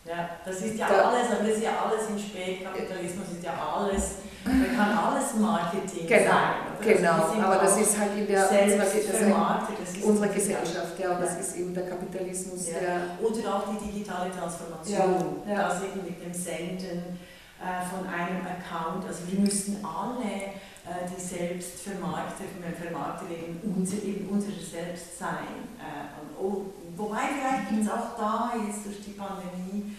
[0.06, 3.54] Ja, das ist ja da, alles, aber das ist ja alles im Spätkapitalismus, ist ja
[3.54, 7.36] alles da kann alles Marketing genau, sein.
[7.36, 11.74] Genau, aber das ist halt in der unserer, unserer Gesellschaft, ja, und das ist eben
[11.74, 12.68] der Kapitalismus.
[12.68, 12.80] Ja.
[12.80, 15.68] Der und auch die digitale Transformation, ja, ja.
[15.68, 17.18] das eben mit dem Senden
[17.60, 20.54] äh, von einem Account, also wir müssen alle
[20.86, 22.44] äh, die Selbstvermarkter,
[22.80, 25.66] Vermarkter eben, unser, eben unser Selbst sein.
[25.80, 29.96] Äh, und, oh, wobei vielleicht gibt es auch da jetzt durch die Pandemie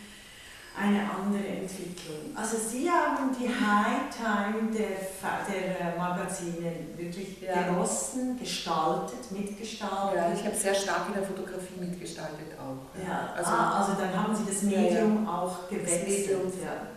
[0.78, 2.36] eine andere Entwicklung.
[2.36, 5.08] Also Sie haben die High Time der,
[5.48, 7.62] der äh, Magazine wirklich ja.
[7.62, 10.16] genossen, gestaltet, mitgestaltet.
[10.16, 13.02] Ja, ich habe sehr stark in der Fotografie mitgestaltet auch.
[13.02, 16.08] Ja, also, ah, also dann haben Sie das Medium ja, auch gewechselt.
[16.08, 16.95] Medium, ja.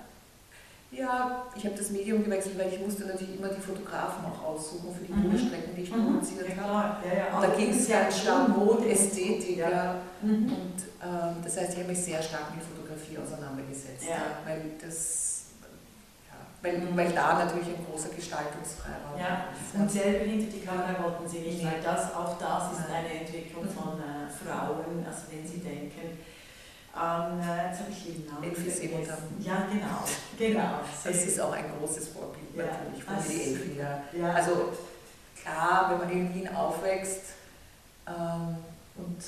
[0.92, 4.94] Ja, ich habe das Medium gewechselt, weil ich musste natürlich immer die Fotografen auch aussuchen
[4.94, 5.28] für die mhm.
[5.28, 6.06] Modestrecken, die ich mhm.
[6.06, 7.08] produziert ja, habe.
[7.08, 7.36] Ja, ja.
[7.36, 9.58] Und da ging es ja stark Mode, Ästhetik.
[9.58, 9.96] Ja.
[10.22, 10.46] Mhm.
[10.46, 14.42] Und ähm, das heißt, ich habe mich sehr stark mit Fotografie auseinandergesetzt, ja.
[14.46, 15.30] weil das
[16.62, 19.48] weil, weil da natürlich ein großer Gestaltungsfreiraum ja.
[19.56, 19.80] ist.
[19.80, 23.64] Und selber hinter die Kamera wollten Sie nicht, weil das, auch das ist eine Entwicklung
[23.64, 26.20] von äh, Frauen, also wenn Sie denken,
[26.96, 29.18] ähm, jetzt habe ich den Namen Seemutter.
[29.40, 30.04] Ja, genau.
[30.38, 30.80] genau.
[31.06, 32.66] Es ist auch ein großes Vorbild ja.
[32.66, 33.80] natürlich von also, Elfie.
[34.20, 34.34] Ja.
[34.34, 34.74] Also
[35.42, 37.34] klar, wenn man in Wien aufwächst
[38.08, 38.58] ähm,
[38.96, 39.24] und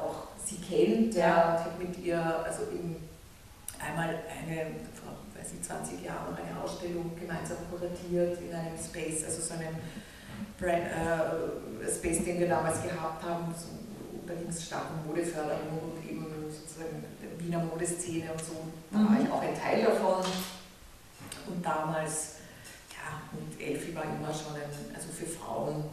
[0.00, 2.96] auch sie kennt, ja, und hat mit ihr also eben
[3.78, 9.40] einmal eine, vor weiß ich, 20 Jahren eine Ausstellung gemeinsam kuratiert in einem Space, also
[9.42, 9.76] so einem
[10.58, 13.54] Brand, äh, Space, den wir damals gehabt haben.
[13.56, 13.68] So,
[14.26, 16.27] da ging es stark um Modeförderung und eben
[17.38, 18.56] Wiener Modeszene und so.
[18.90, 19.24] Da war mhm.
[19.24, 20.24] ich auch ein Teil davon.
[21.46, 22.36] Und damals,
[22.90, 25.84] ja, und Elfi war immer schon ein, also für Frauen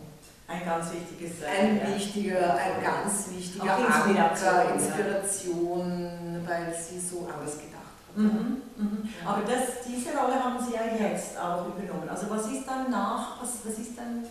[0.47, 1.95] ein ganz wichtiges Ein ja.
[1.95, 7.73] wichtiger, ein ganz wichtiger Anker, Inspiration, weil sie so anders gedacht
[8.07, 8.17] hat.
[8.17, 9.09] Mhm, mhm.
[9.23, 9.31] Ja.
[9.31, 12.07] Aber das, diese Rolle haben Sie ja jetzt auch übernommen.
[12.07, 14.23] Also was ist dann nach, was, was ist dann,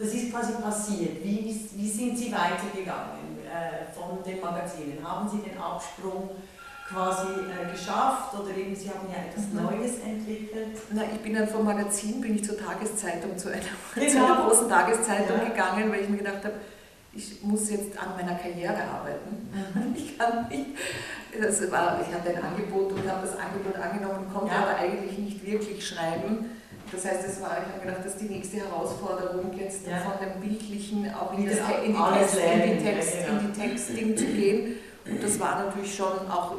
[0.00, 1.22] was ist quasi passiert?
[1.22, 3.30] Wie, wie, wie sind Sie weitergegangen?
[3.50, 4.98] äh, von den Magazinen?
[5.02, 6.30] Haben Sie den Absprung
[6.88, 9.62] quasi äh, geschafft oder eben Sie haben ja etwas mhm.
[9.62, 10.78] Neues entwickelt?
[10.92, 13.62] Na, ich bin dann vom Magazin bin ich zur Tageszeitung, zu einer,
[13.94, 14.08] genau.
[14.10, 15.48] zu einer großen Tageszeitung ja.
[15.48, 16.54] gegangen, weil ich mir gedacht habe,
[17.12, 19.50] ich muss jetzt an meiner Karriere arbeiten.
[19.52, 19.94] Mhm.
[19.96, 20.66] Ich kann nicht.
[21.40, 24.62] Das war, ich hatte ein Angebot und habe das Angebot angenommen, konnte ja.
[24.62, 26.50] aber eigentlich nicht wirklich schreiben.
[26.92, 29.98] Das heißt, es war, ich habe gedacht, das ist die nächste Herausforderung, jetzt ja.
[29.98, 34.16] von dem Bildlichen auch in, das, in, die, Text, in, die, Text, in die Textding
[34.16, 34.76] zu gehen.
[35.06, 36.54] Und das war natürlich schon auch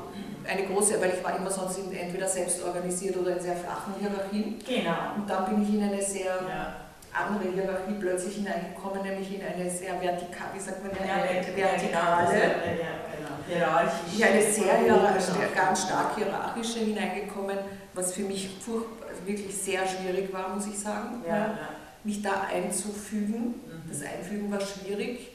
[0.48, 4.58] eine große, weil ich war immer sonst entweder selbst organisiert oder in sehr flachen Hierarchien.
[4.66, 5.16] Genau.
[5.18, 6.76] Und dann bin ich in eine sehr ja.
[7.14, 11.60] andere Hierarchie plötzlich hineingekommen, nämlich in eine sehr vertikale, wie sagt man, eine ja, vertikale,
[11.60, 13.32] ja, genau.
[13.48, 14.26] hierarchische.
[14.26, 17.58] eine sehr hierarchische, ganz stark hierarchische hineingekommen,
[17.94, 21.58] was für mich furchtbar wirklich sehr schwierig war, muss ich sagen, ja, ja.
[22.04, 23.56] mich da einzufügen.
[23.66, 23.90] Mhm.
[23.90, 25.32] Das Einfügen war schwierig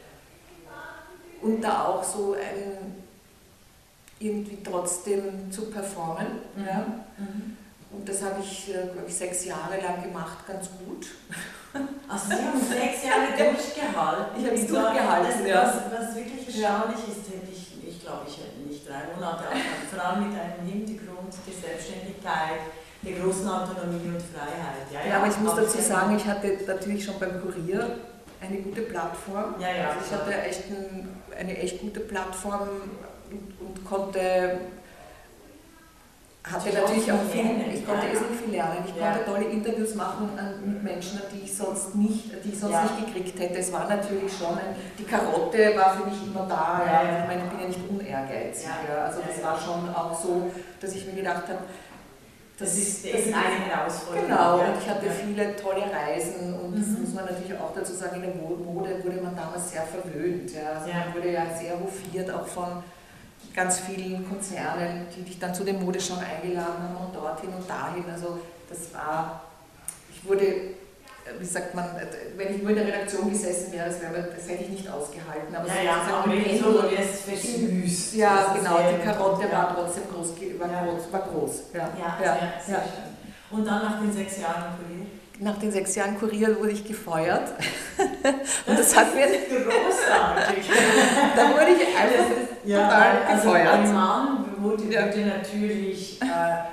[1.42, 3.04] und da auch so ein
[4.18, 6.26] irgendwie trotzdem zu performen.
[6.56, 6.66] Mhm.
[6.66, 6.86] Ja.
[7.18, 7.56] Mhm.
[7.90, 11.06] Und das habe ich, äh, glaube ich, sechs Jahre lang gemacht, ganz gut.
[12.08, 14.40] Also Sie haben sechs Jahre durchgehalten.
[14.40, 15.62] Ich habe es durchgehalten, ja.
[15.62, 19.56] Was, was wirklich erstaunlich ist, hätte ich, ich glaube, ich hätte nicht drei Monate, aber
[19.90, 21.05] vor allem mit einem Hintergrund
[21.46, 22.60] der Selbstständigkeit,
[23.02, 24.86] der großen Autonomie und Freiheit.
[24.92, 27.98] Ja, ja, ja aber ich muss dazu sagen, ich hatte natürlich schon beim Kurier
[28.40, 29.54] eine gute Plattform.
[29.58, 31.08] Ja, ja, also ich hatte echt ein,
[31.38, 32.68] eine echt gute Plattform
[33.30, 34.58] und, und konnte
[36.52, 38.84] hatte natürlich auch viel, ich konnte ja, irrsinnig viel lernen.
[38.86, 39.10] Ich ja.
[39.10, 40.30] konnte tolle Interviews machen
[40.64, 42.82] mit Menschen, die ich sonst nicht, die ich sonst ja.
[42.82, 43.58] nicht gekriegt hätte.
[43.58, 46.82] Es war natürlich schon, ein, die Karotte war für mich immer da.
[46.86, 47.20] Ja.
[47.20, 48.68] Ich meine, ich bin ja nicht unehrgeizig.
[49.04, 51.58] Also das war schon auch so, dass ich mir gedacht habe,
[52.58, 54.28] das, das ist, das ist eine Herausforderung.
[54.28, 56.80] Genau, und ich hatte viele tolle Reisen und mhm.
[56.80, 60.54] das muss man natürlich auch dazu sagen, in der Mode wurde man damals sehr verwöhnt.
[60.54, 60.78] Ja.
[60.78, 61.04] Also ja.
[61.04, 62.82] Man wurde ja sehr hofiert, auch von
[63.56, 68.04] ganz vielen Konzernen, die dich dann zu den Modeschauen eingeladen haben und dorthin und dahin.
[68.12, 68.38] Also
[68.68, 69.40] das war,
[70.10, 70.76] ich wurde
[71.38, 71.86] wie sagt man,
[72.36, 75.54] wenn ich nur in der Redaktion gesessen wäre, das, wäre, das hätte ich nicht ausgehalten.
[75.54, 78.14] Aber ja, ja, aber so es versüßt.
[78.14, 79.52] Ja, genau, die Karotte ja.
[79.52, 80.84] war trotzdem groß, war ja.
[80.84, 81.12] groß.
[81.12, 81.62] War groß.
[81.74, 82.36] Ja, ja, ja.
[82.64, 82.76] Schön.
[83.50, 85.05] Und dann nach den sechs Jahren Kurier?
[85.38, 87.52] Nach den sechs Jahren Kurier wurde ich gefeuert.
[88.66, 89.26] Und das, das hat mir.
[89.26, 90.70] Großartig!
[91.36, 92.24] da wurde ich einfach
[92.64, 93.74] ja, total also gefeuert.
[93.74, 96.26] Ein Mann wurde, würde natürlich äh,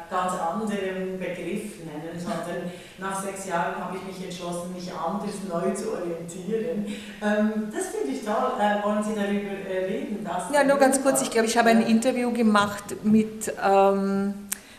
[0.09, 5.73] ganz anderen Begriff nennen, sondern nach sechs Jahren habe ich mich entschlossen, mich anders neu
[5.73, 6.85] zu orientieren.
[7.21, 8.53] Ähm, das finde ich toll.
[8.59, 10.25] Äh, wollen Sie darüber äh, reden?
[10.53, 11.21] ja, nur ganz kurz.
[11.21, 14.33] Ich glaube, ich habe ein Interview gemacht mit, ähm,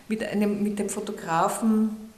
[0.08, 2.12] mit, einem, mit dem Fotografen.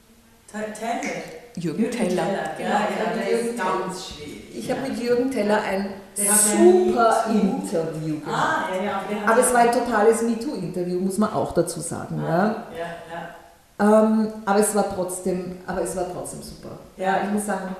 [0.49, 1.36] Teller.
[1.57, 2.23] Jürgen, Jürgen Teller.
[2.23, 2.51] Teller.
[2.57, 4.43] Genau, ja, ja, der ist ganz schwierig.
[4.55, 8.67] Ich habe mit Jürgen Teller ein super Interview gemacht.
[8.71, 12.19] Ah, ja, ja, aber es war ein totales MeToo-Interview, muss man auch dazu sagen.
[12.19, 12.77] Ah, ja.
[12.77, 14.03] Ja, ja.
[14.03, 16.79] Ähm, aber, es war trotzdem, aber es war trotzdem super.
[16.97, 17.75] Ja, ich muss sagen,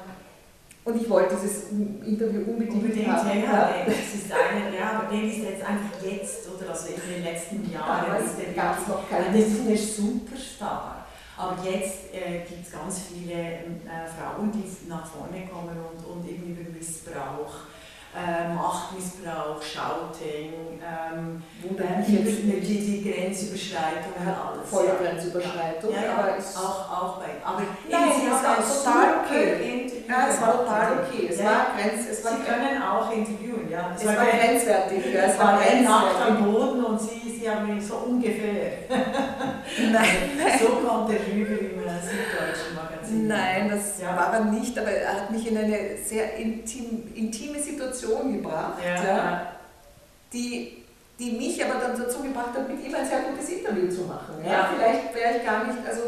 [0.85, 1.69] Und ich wollte dieses
[2.05, 3.27] Interview unbedingt, Unbedingt, haben.
[3.27, 3.69] ja, ja.
[3.85, 7.71] Das ist eine, ja, aber den ist jetzt einfach jetzt, oder also in den letzten
[7.71, 9.33] Jahren Damals ist der es noch keinen.
[9.33, 10.96] Das ist ein Superstar.
[11.37, 16.27] Aber jetzt äh, gibt es ganz viele äh, Frauen, die nach vorne kommen und, und
[16.27, 17.69] eben über Missbrauch,
[18.17, 24.67] äh, Machtmissbrauch, Shouting, ähm, äh, mich die, die, die Grenzüberschreitungen, alles.
[24.67, 24.95] Volle ja.
[24.95, 27.29] Grenzüberschreitung, Ja, ja, aber es, auch, auch bei.
[27.45, 29.81] Aber Nein, Sie es war ein total okay.
[29.81, 31.27] Interview ja, es war total okay.
[31.29, 31.45] Es Ja.
[31.45, 33.91] war Grenz, es war, Sie können auch interviewen, ja.
[33.95, 35.13] es war grenzwertig.
[35.13, 36.21] Ja, Es war nackt grenzwertig.
[36.27, 38.71] am Boden und Sie, Sie haben ihn so ungefähr.
[39.91, 40.57] Nein.
[40.59, 43.27] So kommt er rüber im äh, Süddeutschen Magazin.
[43.27, 44.15] Nein, das Ja.
[44.15, 48.95] war er nicht, aber er hat mich in eine sehr intim, intime Situation gebracht, Ja,
[48.95, 49.51] ja, ja.
[50.33, 50.83] Die,
[51.19, 54.35] die mich aber dann dazu gebracht hat, mit ihm ein sehr gutes Interview zu machen.
[54.43, 54.51] Ja.
[54.51, 54.69] Ja.
[54.75, 56.01] Vielleicht wäre ich gar nicht, also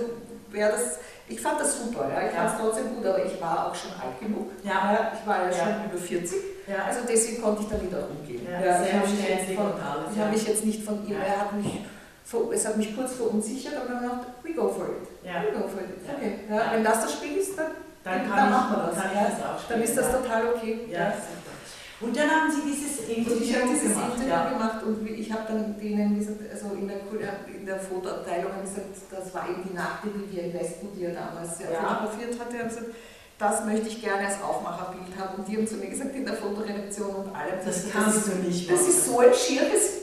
[0.51, 2.27] wäre das, ich fand das super, ja.
[2.27, 2.41] ich Ja.
[2.47, 4.51] fand es trotzdem gut, aber ich war auch schon alt genug.
[4.63, 5.53] Ja, Ich war ja, Ja.
[5.57, 6.75] schon über 40, ja.
[6.87, 8.45] also deswegen konnte ich damit auch umgehen.
[8.51, 10.23] Ja, ich habe mich, ja.
[10.23, 11.19] habe mich jetzt nicht von ihm, Ja.
[11.25, 11.79] er hat mich,
[12.53, 15.07] es hat mich kurz verunsichert, aber dann gedacht, we go for it.
[15.25, 15.41] ja.
[15.43, 15.89] We go for it.
[16.15, 16.33] Okay.
[16.49, 16.71] Ja, Ja.
[16.73, 17.71] Wenn das das Spiel ist, dann
[18.03, 19.23] Dann Dann machen wir das, kann ja.
[19.29, 20.79] das auch dann ist das spielen, total okay.
[20.89, 21.11] ja.
[21.11, 21.51] Super.
[22.01, 24.13] Und dann haben Sie dieses Und ich habe Interview dieses gemacht.
[24.15, 27.19] Interview gemacht und ich habe dann denen gesagt, also in der, Kul-
[27.53, 32.39] in der Fotoabteilung gesagt, das war eben die nackte Vivienne Westwood, die er damals fotografiert
[32.39, 32.53] hatte.
[32.55, 32.87] Ich habe gesagt,
[33.37, 35.39] das möchte ich gerne als Aufmacherbild haben.
[35.39, 38.31] Und die haben zu mir gesagt, in der Fotoredaktion und allem, Das ist- kannst du
[38.47, 39.98] nicht Das ist so ein schieres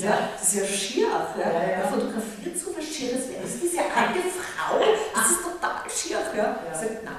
[0.00, 0.10] Bild.
[0.10, 0.28] Ja.
[0.38, 1.08] Das ist ja schier.
[1.08, 1.50] Ja.
[1.50, 1.68] Ja, ja.
[1.82, 3.22] Er fotografiert so was Schieres.
[3.30, 4.78] Wer ist diese alte Frau?
[5.14, 6.18] Das ist total schier.
[6.36, 6.56] Ja.
[6.64, 6.74] Ja.
[6.74, 7.14] Sage, nein,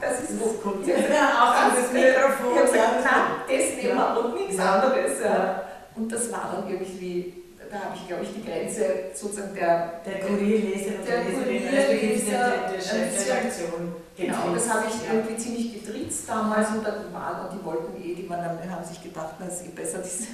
[0.00, 0.94] Das ist, das ist kommt Ja.
[1.42, 2.52] auch an das Mikrofon.
[2.54, 5.12] Ich habe gesagt, nein, das nehmen wir und nichts anderes.
[5.24, 5.62] Ja.
[5.96, 7.34] Und das war dann irgendwie,
[7.70, 10.00] da habe ich, glaube ich, die Grenze sozusagen der.
[10.06, 13.94] Der Kurierleser und Der der Leserin, Kurierleser, der, der, der Chefredaktion.
[14.16, 15.14] Genau, das habe ich Ja.
[15.14, 19.02] irgendwie ziemlich getritzt damals und dann waren und die wollten eh, die waren, haben sich
[19.02, 20.26] gedacht, na, ist eh besser, die,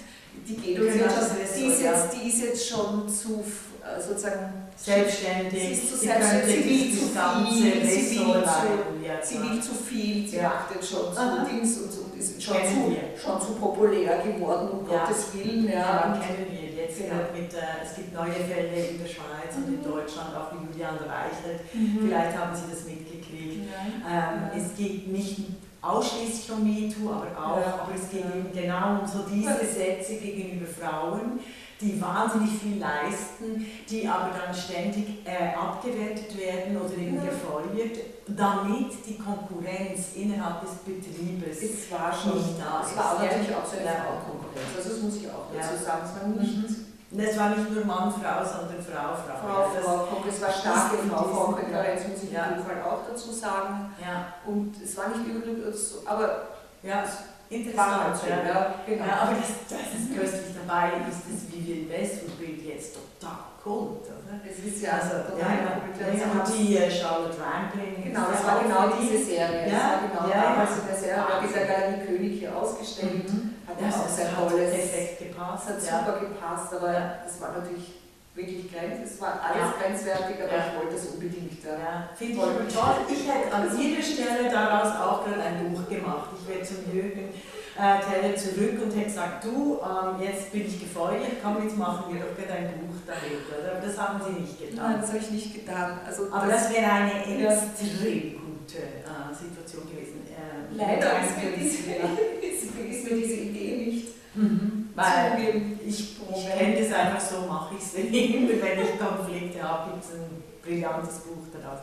[0.54, 1.92] die Genau, ist die ist, ja.
[1.92, 3.42] jetzt, die ist jetzt schon zu
[3.82, 5.59] äh, sozusagen Selbstständig.
[5.62, 10.28] Sie ist zu selbstständig, könnte sie will das zu viel, Ressort zu- ja, zu viel,
[10.28, 10.42] sie Ja.
[10.48, 11.46] macht jetzt schon zu.
[11.50, 15.04] Dings und, und ist schon zu, schon zu populär geworden, um Ja.
[15.06, 15.64] Gottes Willen.
[15.66, 16.20] Ja, Ja.
[16.24, 17.09] kennen wir jetzt Genau.
[17.14, 19.85] gerade mit, äh, es gibt neue Fälle in der Schweiz und in Mhm.
[19.85, 21.61] Deutschland, auch wie Julian Reichelt.
[21.72, 21.98] Mhm.
[22.06, 23.64] Vielleicht haben Sie das mitgekriegt.
[23.64, 23.70] Ähm,
[24.04, 24.52] Ja.
[24.54, 25.40] Es geht nicht
[25.88, 27.81] ausschließlich um MeToo, aber auch, Ja.
[27.83, 28.31] aber es geht Ja.
[28.35, 31.40] eben genau um so diese Sätze gegenüber Frauen,
[31.81, 37.22] die wahnsinnig viel leisten, die aber dann ständig äh, abgewertet werden oder eben Ja.
[37.31, 42.96] gefeuert, damit die Konkurrenz innerhalb des Betriebes Es war schon, nicht da es ist.
[42.96, 43.31] war Ja.
[43.31, 43.90] natürlich auch so eine.
[43.92, 44.72] Frauenkonkurrenz.
[44.77, 46.03] Also das muss ich auch dazu sagen.
[46.05, 46.86] Es war nicht Und
[47.18, 49.37] es war nicht nur Mann, Frau, sondern Frau, Frau.
[49.40, 50.37] Frau, Ja, Frau, Konkurrenz.
[50.37, 52.44] es war starke ist Frau, Frauenkonkurrenz, muss ich Ja.
[52.46, 53.94] in dem Fall auch dazu sagen.
[54.00, 55.72] Ja, Und es war nicht übel,
[56.05, 56.42] aber
[56.83, 57.05] ja,
[57.48, 58.02] interessant.
[58.05, 58.37] halt ja.
[58.48, 59.05] Ja, genau.
[59.07, 64.38] Ja, aber das, das ist köstlich dabei, ist das Vivian Westwood-Bild jetzt total Kult, oder?
[64.48, 68.05] es ist ja Also, ja, ja, ja, und die äh, Charlotte Rampling.
[68.05, 69.66] Genau, ist das war genau die- diese Serie.
[69.66, 70.76] Ja, das war genau ja, damals ja.
[70.83, 73.33] in der Serie, hat dieser Galerie König hier ausgestellt.
[73.33, 73.55] Mhm.
[73.81, 74.71] Ja, das sehr hat tolles.
[74.71, 75.69] perfekt Das gepasst.
[75.69, 75.99] hat ja.
[76.07, 77.19] super gepasst, aber Ja.
[77.25, 77.87] das war natürlich
[78.35, 79.11] wirklich grenz.
[79.12, 79.75] Es war alles Ja.
[79.81, 81.65] grenzwertig, aber ich wollte es unbedingt.
[81.65, 82.09] Ja.
[82.15, 82.67] Finde ich Toll.
[82.73, 82.95] toll.
[83.09, 86.29] Ich hätte an Ihrer Stelle daraus auch gerade ein Buch gemacht.
[86.37, 87.29] Ich wäre zum Jürgen
[87.77, 92.12] äh, Teller zurück und hätte gesagt, du, ähm, jetzt bin ich gefeuert, komm, jetzt machen
[92.15, 92.97] wir doch gerade ein Buch.
[93.07, 93.73] Oder?
[93.77, 94.99] Aber das haben Sie nicht Nein, getan.
[95.01, 96.01] das habe ich nicht getan.
[96.07, 100.27] Also Aber das wäre eine extrem gute äh, Situation gewesen.
[100.29, 101.83] Ähm, leider ist ein mir, diese.
[102.81, 104.91] ist, mir diese Idee nicht Mhm.
[104.95, 105.81] Weil zugeben.
[105.87, 108.11] ich, ich kenne das einfach so, mache ich es immer,
[108.51, 111.79] wenn ich Konflikte habe, gibt es ein brillantes Buch daraus.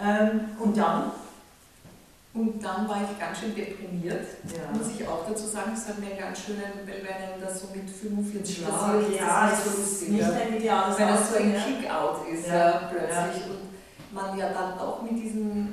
[0.00, 1.10] Ähm, und dann?
[2.34, 4.26] Und dann war ich ganz schön deprimiert.
[4.46, 4.78] Ja.
[4.78, 7.68] Muss ich auch dazu sagen, es hat mir ganz schön, weil wenn einem das so
[7.74, 10.08] mit 45 Schlag, passiert, ja, das so ist lustig.
[10.10, 11.52] nicht ein ideales wenn das so ein.
[11.52, 12.90] Kick-out ist, Ja.
[12.92, 13.42] plötzlich.
[13.50, 15.68] Und man ja dann auch mit diesem, ähm,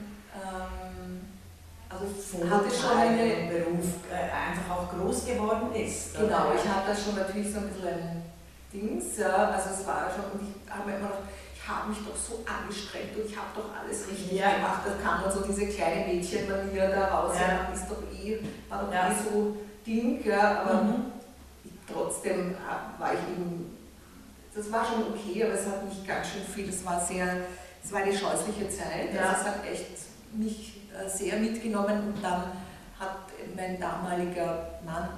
[2.01, 6.13] also hatte schon Vorteil eine, im Beruf äh, einfach auch groß geworden ist.
[6.17, 8.21] genau, ich hatte schon natürlich so ein bisschen ein
[8.73, 11.19] Dings, ja, also es war schon, und ich habe immer gedacht,
[11.55, 14.53] ich habe mich doch so angestrengt und ich habe doch alles richtig Ja.
[14.55, 14.81] gemacht.
[14.85, 17.63] Da kam dann so diese kleine Mädchenmanier da raus, Ja.
[17.63, 19.09] man ist doch eh, war doch Ja.
[19.09, 19.55] eh so
[19.85, 21.05] Ding, ja, aber Mhm.
[21.91, 23.77] trotzdem äh, war ich eben,
[24.55, 27.27] das war schon okay, aber es hat mich ganz schön viel, es war sehr,
[27.83, 29.21] es war eine scheußliche Zeit, Ja.
[29.29, 29.85] also es hat echt
[30.33, 32.43] mich sehr mitgenommen und dann
[32.99, 33.17] hat
[33.55, 35.09] mein damaliger Mann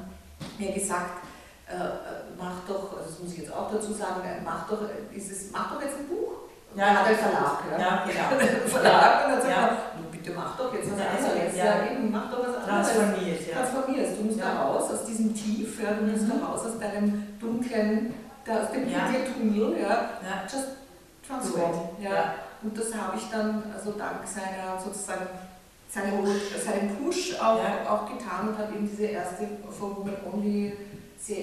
[0.57, 1.23] mir gesagt,
[1.69, 1.79] äh, äh,
[2.37, 5.51] mach doch, also das muss ich jetzt auch dazu sagen, äh, mach doch, äh, dieses,
[5.51, 6.33] mach doch jetzt ein Buch.
[6.75, 7.77] Ja, hat einen Verlag, ja.
[7.79, 8.45] Ja, genau.
[8.67, 9.67] Verlag und dann sagt Ja.
[9.67, 11.55] er, "Du, bitte mach doch jetzt was anderes.
[11.57, 11.65] ja.
[11.65, 12.87] Ja, eben, mach doch was anderes.
[12.93, 13.55] Transformiert, ja.
[13.57, 14.17] Transformierst.
[14.19, 14.45] Du musst Ja.
[14.53, 16.39] da raus aus diesem Tief, ja, du musst Mhm.
[16.39, 18.13] da raus aus deinem dunklen,
[18.45, 18.99] da, aus dem Ja.
[19.33, 19.89] Tunnel, ja.
[19.89, 20.43] Ja.
[20.43, 20.67] Just
[21.27, 21.89] transform.
[21.99, 22.35] Ja.
[22.61, 25.27] Und das habe ich dann also dank seiner sozusagen
[25.89, 26.25] seinem,
[26.63, 27.89] seinem Push auch, Ja.
[27.89, 30.73] auch getan und habe eben diese erste For Women Only,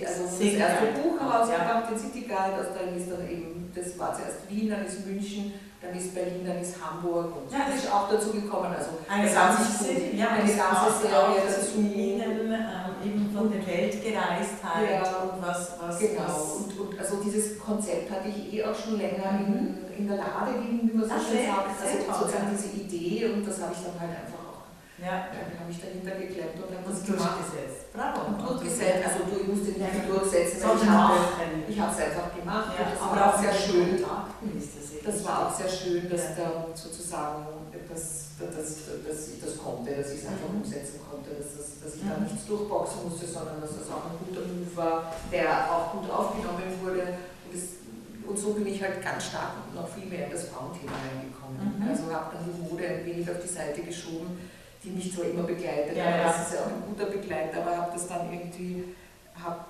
[0.06, 0.86] also das erste.
[1.02, 4.84] Buch herausgebracht, den City Guide, also dann ist dann eben, das war zuerst Wien, dann
[4.86, 5.52] ist München,
[5.84, 8.72] dann ist Berlin, dann ist Hamburg und Ja, das ist auch dazu gekommen.
[8.76, 11.60] Also Eine ganze Serie, ja, eine ganze Serie dazu.
[11.72, 15.16] zu Ihnen, ähm, eben von der Weltgereistheit Ja.
[15.28, 18.98] und was, was, Genau, was und, und also dieses Konzept hatte ich eh auch schon
[18.98, 19.84] länger Mhm.
[19.92, 21.76] in, in der Lade liegen, wie man so schön sagt.
[21.76, 22.54] Also toll, sozusagen ja.
[22.56, 24.64] diese Idee und das habe ich dann halt einfach auch,
[24.98, 27.36] ja, ja, habe ich dahinter geklemmt und das gemacht.
[27.44, 27.92] durchgesetzt.
[27.94, 28.18] Bravo.
[28.26, 32.84] Und durchgesetzt, also du musst den nicht durchsetzen, Sondern ich habe es einfach gemacht Ja,
[32.98, 34.02] aber auch sehr schön.
[34.02, 34.74] Ist
[35.04, 37.46] das Das war auch sehr schön, dass da sozusagen
[37.88, 38.68] dass, dass,
[39.06, 40.62] dass ich das konnte, dass ich es einfach Mhm.
[40.64, 42.24] umsetzen konnte, dass, das, dass ich da Mhm.
[42.26, 46.64] nichts durchboxen musste, sondern dass das auch ein guter Move war, der auch gut aufgenommen
[46.82, 47.02] wurde.
[47.46, 47.78] Und, das,
[48.26, 51.60] und so bin ich halt ganz stark noch viel mehr in das Frauenthema reingekommen.
[51.78, 51.86] Mhm.
[51.86, 54.38] Also habe dann die Mode ein wenig auf die Seite geschoben,
[54.82, 56.24] die mich zwar immer begleitet, Ja, aber ja.
[56.32, 58.94] das ist ja auch ein guter Begleiter, aber habe das dann irgendwie,
[59.36, 59.64] habe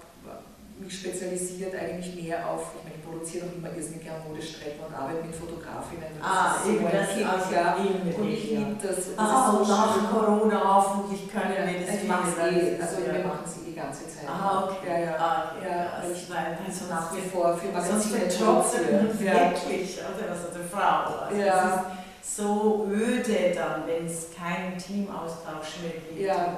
[0.78, 4.92] mich spezialisiert eigentlich mehr auf, ich meine, ich produziere noch immer irrsinnig gerne Modestrecken und
[4.94, 6.10] arbeite mit Fotografinnen.
[6.18, 7.76] Das Ah, ist so eben das, Kick, also ja.
[7.78, 8.58] Und ich ja.
[8.58, 8.96] liebe das.
[8.96, 10.06] das Ah, ist und so nach schön.
[10.10, 13.52] Corona hoffentlich können wir das Ich mache eh, das also ist wir ja- machen es
[13.62, 14.26] eh die ganze Zeit.
[14.28, 14.90] Ah, okay.
[14.90, 15.14] Ja, ja.
[15.16, 15.68] Ah, okay.
[15.70, 19.18] Ja, das, ich- weil Also nach wie vor für Magazine produzieren.
[19.22, 19.32] Ja.
[19.54, 20.30] wirklich, oder?
[20.32, 21.22] Also der Frau.
[21.24, 21.84] Also Ja.
[22.20, 26.20] Es ist so öde dann, wenn es keinen Teamaustausch mehr gibt.
[26.20, 26.34] Ja.
[26.46, 26.56] Und,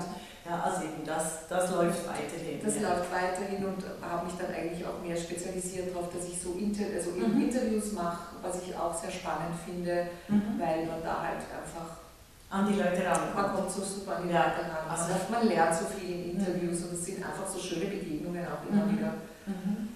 [0.49, 2.61] ja, also eben das, das läuft weiterhin.
[2.65, 2.83] Das ja.
[2.89, 6.85] läuft weiterhin und habe mich dann eigentlich auch mehr spezialisiert darauf, dass ich so Inter
[6.97, 7.43] also Mhm.
[7.49, 10.59] Interviews mache, was ich auch sehr spannend finde, Mhm.
[10.59, 11.97] weil man da halt einfach,
[12.49, 13.57] An die Leute man rankommt.
[13.57, 14.45] kommt so super an die Ja.
[14.47, 14.87] Leute ran.
[14.89, 18.47] Also- Also man lernt so viel in Interviews und es sind einfach so schöne Begegnungen
[18.47, 18.93] auch immer Mhm.
[18.97, 19.13] wieder.
[19.47, 19.89] Mhm.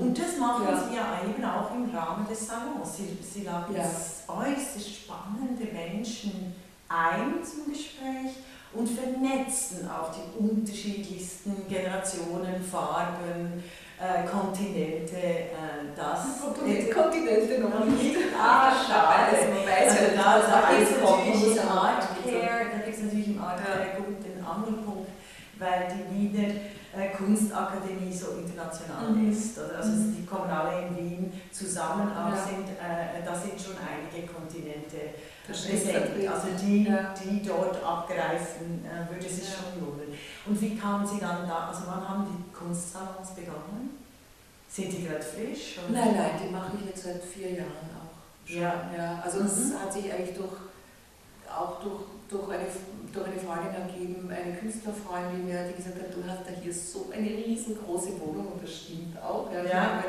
[0.00, 0.76] Und das machen Ja.
[0.88, 2.96] Sie ja eben auch im Rahmen des Salons.
[2.96, 3.84] Sie, Sie laden Ja.
[4.28, 6.54] äußerst spannende Menschen
[6.88, 8.36] ein zum Gespräch
[8.72, 13.62] und vernetzen auch die unterschiedlichsten Generationen, Farben,
[13.98, 15.16] äh, Kontinente.
[15.16, 15.50] Äh,
[15.96, 18.16] das Kontinente, Kontinente noch nicht.
[18.40, 19.36] Ah, schade.
[19.36, 20.60] Also da.
[20.70, 23.64] Man natürlich im Art Care, da gibt es natürlich im Art Ja.
[23.74, 25.10] Care gut den Angelpunkt,
[25.58, 26.48] weil die Wiener
[26.96, 29.30] äh, Kunstakademie so international Mhm.
[29.30, 29.58] ist.
[29.58, 29.76] Oder?
[29.78, 30.16] Also Mhm.
[30.16, 32.42] die kommen alle in Wien zusammen, aber Ja.
[32.42, 35.14] sind, äh, da sind schon einige Kontinente
[35.46, 36.28] Präsent.
[36.28, 37.14] Also die, Ja.
[37.14, 39.54] die dort abgreifen, äh, würde sich Ja.
[39.56, 40.14] schon lohnen.
[40.46, 43.98] Und wie kamen Sie dann da, also wann haben die Kunstsalons begonnen?
[44.68, 45.78] Sind die gerade frisch?
[45.88, 45.98] oder?
[45.98, 48.46] Nein, nein, die mache ich jetzt seit vier Jahren auch.
[48.48, 48.60] schon.
[48.62, 48.90] Ja.
[48.96, 49.80] ja also es Mhm.
[49.80, 50.52] hat sich eigentlich durch,
[51.52, 52.66] auch durch, durch, eine,
[53.12, 57.26] durch eine Freundin ergeben, eine Künstlerfreundin, die gesagt hat, du hast da hier so eine
[57.28, 59.50] riesengroße Wohnung und das stimmt auch.
[59.52, 59.64] Ja.
[59.64, 60.04] Ja.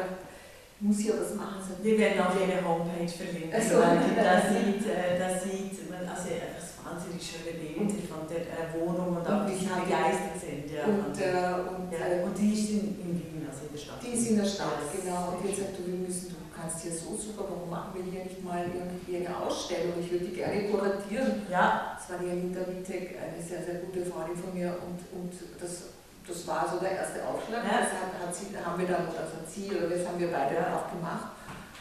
[0.82, 1.62] Muss hier was machen.
[1.82, 4.42] Wir werden auch Ihre Homepage verlinken, Also, da ja.
[4.42, 9.26] sieht, äh, da sieht man also das wahnsinnig schöne Bilder von der äh, Wohnung und
[9.26, 10.66] auch wie sie begeistert sind.
[10.74, 13.82] Ja, und, und, äh, und, ja, und die ist in, in Wien, also in der
[13.82, 14.02] Stadt.
[14.02, 15.22] Die ist in der Stadt, Ja, genau.
[15.38, 18.26] Und jetzt sagt du, wir müssen, du kannst hier so super, warum machen wir hier
[18.26, 19.94] nicht mal irgendwie eine Ausstellung?
[20.02, 21.46] Ich würde die gerne kuratieren.
[21.50, 25.34] Ja, Das war die Anita Wittek, eine sehr, sehr gute Freundin von mir und, und
[25.62, 25.94] das,
[26.28, 27.64] das war so der erste Aufschlag.
[27.64, 27.80] Ja.
[27.80, 30.56] Das hat, hat sie, haben wir dann, also hat sie oder das haben wir beide
[30.56, 31.32] dann auch gemacht.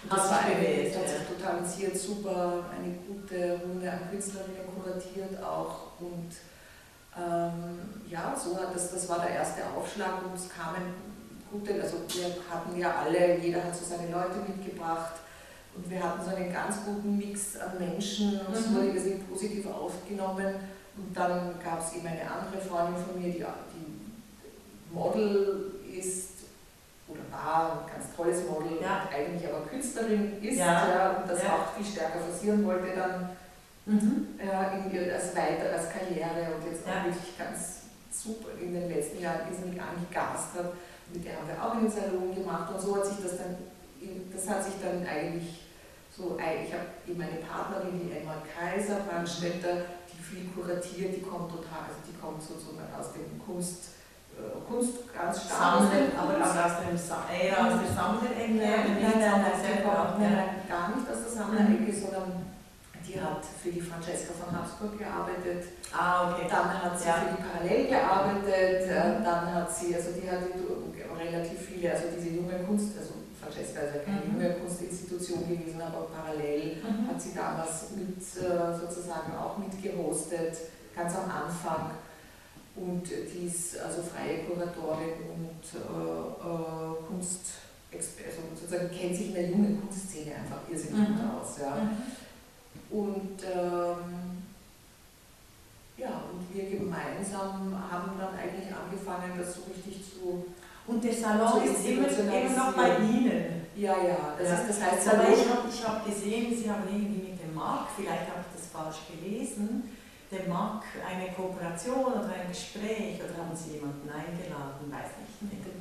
[0.03, 4.11] Und das war eine, bewährt, das hat sich total hat super eine gute Runde an
[4.11, 6.33] Künstlerinnen kuratiert auch und
[7.17, 7.79] ähm,
[8.09, 10.95] ja, so hat das, das war der erste Aufschlag und es kamen
[11.51, 15.15] gute, also wir hatten ja alle, jeder hat so seine Leute mitgebracht
[15.75, 18.77] und wir hatten so einen ganz guten Mix an Menschen und es Mhm.
[18.77, 18.93] wurde
[19.29, 20.55] positiv aufgenommen
[20.97, 23.70] und dann gab es eben eine andere Freundin von mir, die, die
[24.93, 26.31] Model ist
[27.09, 29.09] oder war, ein ganz tolles Model, Ja.
[29.13, 31.17] eigentlich aber Künstlerin ist Ja.
[31.23, 31.55] und das Ja.
[31.57, 33.31] auch viel stärker forcieren wollte dann
[33.87, 34.29] mhm.
[34.39, 37.01] äh, als weiter als Karriere und jetzt Ja.
[37.01, 37.81] auch wirklich ganz
[38.13, 40.73] super in den letzten Jahren irrsinnig angegast hat.
[41.13, 43.57] Mit der haben wir auch einen Salon gemacht und so hat sich das dann,
[44.35, 45.67] das hat sich dann eigentlich
[46.17, 51.51] so, ich habe eben eine Partnerin, die Emma Kaiser, Brandstätter, die viel kuratiert, die kommt
[51.51, 54.00] total, also die kommt sozusagen aus dem Kunst,
[54.69, 59.21] Kunst ganz stark dem aber aus, dem Sa eher aus der Sammlerecke, Nein, nicht nein,
[59.21, 60.15] nein, nein, selber.
[60.19, 62.29] nein, nein, gar nicht aus der Sammlerecke, sondern
[63.03, 65.65] die die hat für die Francesca von Habsburg gearbeitet.
[65.91, 66.47] Ah, okay.
[66.49, 67.15] Dann hat sie Ja.
[67.19, 68.87] für die Parallel gearbeitet.
[68.87, 70.39] äh, Dann hat sie, also die hat
[71.19, 74.39] relativ viele, also diese junge Kunst, also Francesca ist ja keine Mhm.
[74.39, 77.09] junge Kunstinstitution gewesen, aber parallel Mhm.
[77.11, 80.55] hat sie damals mit äh, sozusagen auch mitgehostet,
[80.95, 81.91] ganz am Anfang.
[82.77, 87.41] Und die ist also freie Kuratorin und äh, äh, Kunst,
[87.93, 88.09] also
[88.55, 91.31] sozusagen kennt sich in der jungen Kunstszene einfach irrsinnig gut Mhm.
[91.31, 91.59] aus.
[91.61, 91.75] Ja.
[91.77, 92.97] Mhm.
[92.99, 94.43] Und ähm,
[95.97, 100.47] ja, und wir gemeinsam haben dann eigentlich angefangen, das so richtig zu.
[100.87, 103.61] Und der Salon ist immer, immer noch bei Ihnen.
[103.77, 104.55] Ja, ja, das, Ja.
[104.57, 105.35] Ist, das heißt Aber Salon.
[105.39, 108.71] ich habe ich hab gesehen, Sie haben irgendwie mit dem Marc, vielleicht habe ich das
[108.73, 109.91] falsch gelesen,
[110.31, 115.35] dem Marc eine Kooperation oder ein Gespräch oder haben Sie jemanden eingeladen, weiß nicht.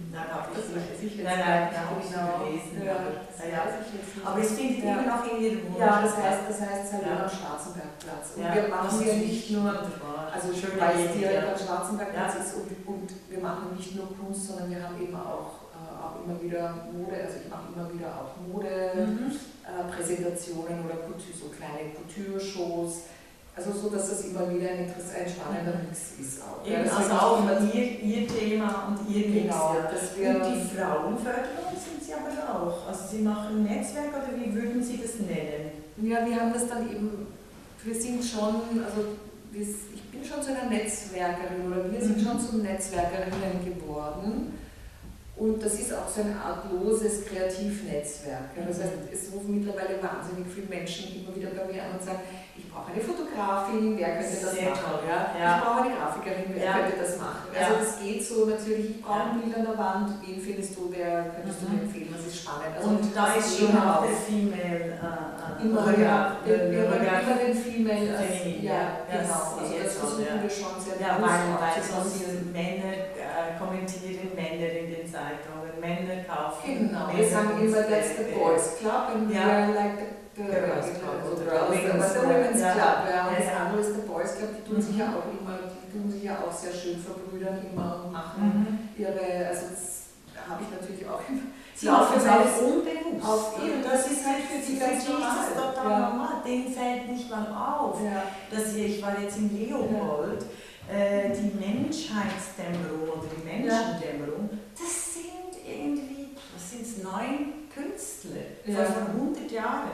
[0.09, 2.33] Da habe ich weiß ich jetzt Nein, nein, nicht da habe ich genau.
[2.41, 2.73] gelesen.
[2.81, 3.13] Ja, aber,
[3.45, 4.25] ja, ich nicht.
[4.25, 4.89] aber es findet Ja.
[4.89, 7.23] immer noch in Ihrem Wohnung ja, das heißt, das heißt Salon Ja.
[7.23, 8.25] am Schwarzenbergplatz.
[8.35, 9.69] Und wir machen ja nicht nur,
[10.33, 14.47] also schön weil es direkt am Schwarzenbergplatz ist und, und wir machen nicht nur Kunst,
[14.49, 18.09] sondern wir haben eben auch, äh, auch immer wieder Mode, also ich mache immer wieder
[18.17, 18.73] auch Mode.
[18.97, 19.29] Mhm.
[19.29, 23.05] äh, Präsentationen oder Couture, so kleine Couture-Shows.
[23.59, 26.65] Also so, dass das immer wieder ein, ein spannender Mix ist auch.
[26.65, 29.43] Ja, Eben, das also ist auch immer ihr, ihr Thema und ihr Mix.
[29.43, 29.91] Genau, ja.
[29.91, 32.87] dass wir- und die Frauenförderung sind Sie aber auch.
[32.87, 35.71] Also Sie machen Netzwerk oder wie würden Sie das nennen?
[36.01, 37.27] Ja, wir haben das dann eben,
[37.83, 38.55] wir sind schon,
[38.85, 39.01] also
[39.51, 42.25] ich bin schon zu einer Netzwerkerin oder wir sind Mhm.
[42.25, 44.53] schon zu Netzwerkerinnen geworden.
[45.35, 48.51] Und das ist auch so ein artloses Kreativnetzwerk.
[48.57, 48.83] Ja, Das Mhm.
[48.83, 52.19] heißt, es rufen mittlerweile wahnsinnig viele Menschen immer wieder bei mir an und sagen,
[52.59, 54.99] ich brauche eine Fotografin, wer könnte das Sehr machen?
[55.07, 55.19] Ja?
[55.39, 55.49] ja.
[55.55, 56.73] Ich brauche eine Grafikerin, wer Ja.
[56.75, 57.47] könnte das machen?
[57.55, 60.81] Also das geht so natürlich, ich brauche ein Bild an der Wand, wen findest du,
[60.91, 61.71] wer könntest du Mhm.
[61.75, 62.71] mir empfehlen, das ist spannend.
[62.75, 66.95] Also Und da das ist schon auch der Female äh, äh, Immer ja, der immer,
[66.95, 69.59] immer den Female als, ja, genau.
[69.59, 74.87] Also das versuchen wir schon sehr Ja, weil, weil sonst Männer äh, kommentieren Männer in
[74.87, 76.63] den Zeitungen, Männer kaufen.
[76.87, 79.99] Genau, wir sagen immer, that's the boys club and we are like
[80.35, 82.71] the, the, Girls the, Club the, oder girls, Women's the, the Club, women's ja.
[82.71, 83.19] club, ja.
[83.27, 83.57] Und Ja, das ja.
[83.59, 84.88] andere ist the boys club, die tun sich Mhm.
[84.99, 88.43] Ja auch immer, die tun sich ja auch sehr schön verbrüdern immer und machen
[88.95, 89.01] Mhm.
[89.01, 89.89] ihre, also das
[90.49, 91.41] habe ich natürlich auch immer.
[91.75, 92.11] Sie Ja, auch
[92.61, 93.25] unbewusst.
[93.25, 95.35] Auf- das ist halt für für ganz normal.
[95.37, 96.09] Das ist total Ja.
[96.09, 96.33] normal.
[96.45, 98.23] Denen fällt nicht mal auf, Ja.
[98.51, 100.43] dass hier, ich war jetzt im Leopold,
[100.91, 108.83] äh, die Menschheitsdämmerung oder die Menschendämmerung, das sind irgendwie, was sind es, neun Künstler Ja.
[108.85, 109.91] von vor 100 Jahren.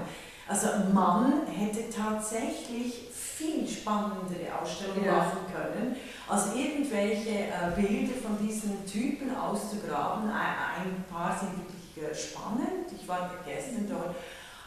[0.48, 5.18] Also man hätte tatsächlich viel spannendere Ausstellungen Ja.
[5.18, 5.96] machen können,
[6.28, 10.30] als irgendwelche äh, Bilder von diesen Typen auszugraben.
[10.30, 14.16] Ein, paar sind wirklich äh, spannend, ich war gestern dort.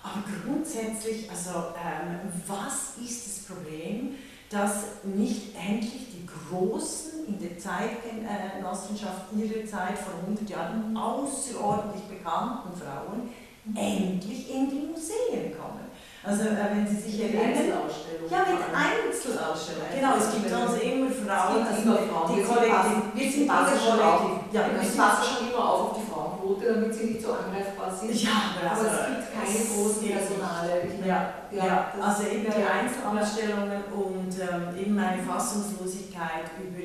[0.03, 4.15] Aber grundsätzlich, also ähm, was ist das Problem,
[4.51, 12.71] dass nicht endlich die Großen in der Zeitgenossenschaft ihrer Zeit vor 100 Jahren außerordentlich bekannten
[12.75, 13.31] Frauen
[13.75, 15.88] endlich in die Museen kommen?
[16.23, 18.27] Also äh, wenn Sie sich erinnern, Einzelausstellung.
[18.29, 19.91] ja, mit Einzelausstellungen.
[19.95, 23.31] Genau, es gibt also immer Frauen, Es gibt also immer Frauen, die Kollektiv, passen- wir
[23.33, 24.35] sind passen schon Kollektiv.
[24.53, 27.23] Ja, Ja, wir ich sind passe schon immer auf auf die Frauenquote, damit sie nicht
[27.23, 28.11] so angreifbar sind.
[28.19, 30.73] ja, Aber also, es gibt keine großen Personale.
[30.91, 31.19] Meine, Ja,
[31.55, 32.71] ja, das- also eben die ja.
[32.77, 36.83] Einzelausstellungen und ähm, eben eine Fassungslosigkeit über,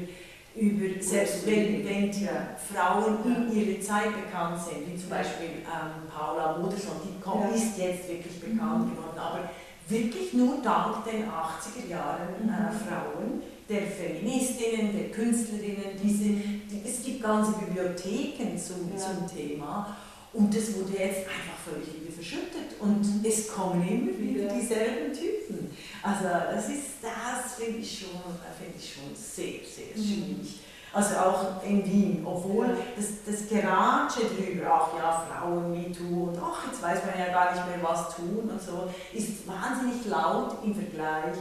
[0.56, 2.28] über selbst wenn, wenn die
[2.74, 7.78] Frauen in ihrer Zeit bekannt sind, wie zum Beispiel ähm, Paula Modersohn, die kommt, ist
[7.78, 9.50] jetzt wirklich bekannt geworden, aber
[9.90, 12.78] wirklich nur dank den 80er Jahren äh, Mhm.
[12.88, 16.24] Frauen, der Feministinnen, der Künstlerinnen, diese,
[16.70, 18.98] die, es gibt ganze Bibliotheken zum, Ja.
[19.00, 19.96] zum Thema
[20.34, 25.63] und das wurde jetzt einfach völlig wieder verschüttet und es kommen immer wieder dieselben Typen.
[26.04, 28.20] Also das ist, das finde ich schon,
[28.60, 30.04] finde ich schon sehr, sehr Mhm.
[30.04, 30.60] schwierig.
[30.92, 36.68] Also auch in Wien, obwohl das, das Geratsche drüber, ach ja, Frauen, MeToo und ach,
[36.68, 40.76] jetzt weiß man ja gar nicht mehr, was tun und so, ist wahnsinnig laut im
[40.76, 41.36] Vergleich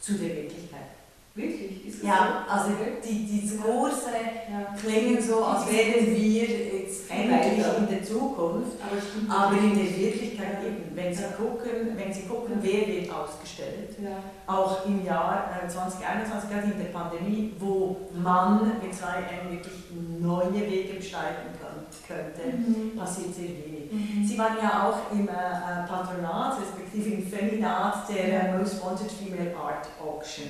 [0.00, 0.95] zu der Wirklichkeit.
[1.36, 1.86] Wirklich?
[1.86, 2.52] Ist es Ja, so?
[2.52, 2.70] also
[3.04, 4.08] die, die Diskurse
[4.50, 4.74] Ja.
[4.74, 8.72] klingen so, als wären wir jetzt endlich in der Zukunft.
[9.28, 9.98] Aber Aber in der wirklich.
[9.98, 11.28] Wirklichkeit eben, wenn Sie Ja.
[11.32, 14.16] gucken, wenn Sie gucken, wer wird ausgestellt, Ja.
[14.46, 19.74] auch im Jahr äh, 2021, gerade in der Pandemie, wo man mit zwei M wirklich
[20.18, 22.96] neue Wege kann, könnte, Mhm.
[22.96, 23.92] passiert sehr wenig.
[23.92, 24.24] Mhm.
[24.26, 25.32] Sie waren ja auch im äh,
[25.86, 30.46] Patronat, respektive im Feminat der äh, Most Wanted Female Art Auction.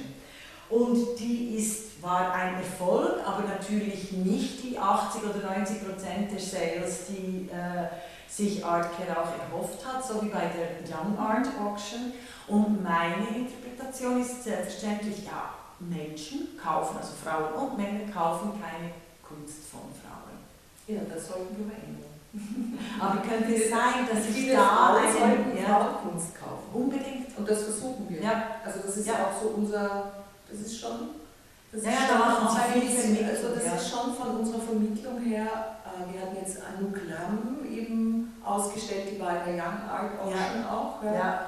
[0.69, 6.41] Und die ist, war ein Erfolg, aber natürlich nicht die 80 oder 90 Prozent der
[6.41, 7.87] Sales, die äh,
[8.29, 12.13] sich Artcare auch erhofft hat, so wie bei der Young Art Auction.
[12.49, 18.91] Und meine Interpretation ist selbstverständlich, ja, Menschen kaufen, also Frauen und Männer kaufen keine
[19.23, 20.37] Kunst von Frauen.
[20.89, 22.07] Ja, das sollten wir ändern.
[23.01, 26.69] Aber könnte es sein, dass ich da einen, ja, Frauenkunst kaufen.
[26.73, 27.37] unbedingt.
[27.37, 28.21] Und das versuchen wir.
[28.23, 28.43] Ja.
[28.65, 29.15] Also das ist Ja.
[29.15, 30.26] auch so unser,
[30.57, 30.97] das ist schon,
[31.73, 33.75] das Ja, ist ja, schon da viel also das ja.
[33.75, 35.47] ist schon von unserer Vermittlung her,
[35.85, 40.65] äh, wir hatten jetzt Anouk Lam eben ausgestellt, die war in der Young Art Auction
[40.71, 41.03] auch.
[41.05, 41.13] ja.
[41.15, 41.41] Ja,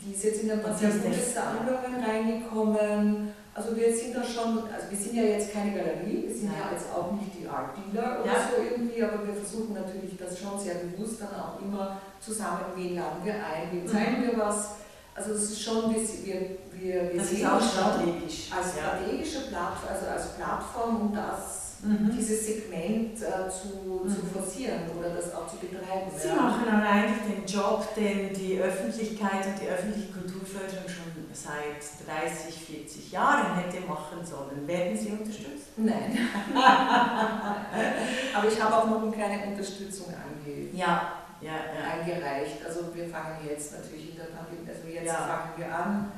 [0.00, 1.22] Die ist jetzt in ein paar sehr gute ja.
[1.22, 3.32] Sammlungen reingekommen.
[3.54, 6.72] Also wir sind da schon, also wir sind ja jetzt keine Galerie, wir sind ja,
[6.72, 8.48] jetzt auch nicht die Art Dealer oder Ja.
[8.50, 12.96] so irgendwie, aber wir versuchen natürlich das schon sehr bewusst dann auch immer zusammen, wen
[12.96, 14.70] laden wir ein, wem zeigen wir was.
[15.14, 16.40] Also es ist schon, wir, wir,
[16.84, 18.38] wir, wir das ist sehen auch uns schon strategisch.
[18.56, 22.12] als strategische Plattform, also als Plattform, um das, Mhm.
[22.16, 24.30] dieses Segment äh, zu, zu Mhm.
[24.32, 26.08] forcieren oder das auch zu betreiben.
[26.16, 26.34] Sie ja.
[26.34, 32.54] machen aber eigentlich den Job, den die Öffentlichkeit und die öffentliche Kulturförderung schon seit 30,
[32.54, 34.66] 40 Jahren hätte machen sollen.
[34.66, 35.76] Werden Sie unterstützt?
[35.76, 36.16] Nein.
[38.34, 42.00] Aber ich habe auch noch eine kleine Unterstützung ange Ja, ja, ja.
[42.00, 42.64] eingereicht.
[42.66, 46.12] Also wir fangen jetzt natürlich in der Pandemie, also jetzt fangen wir an.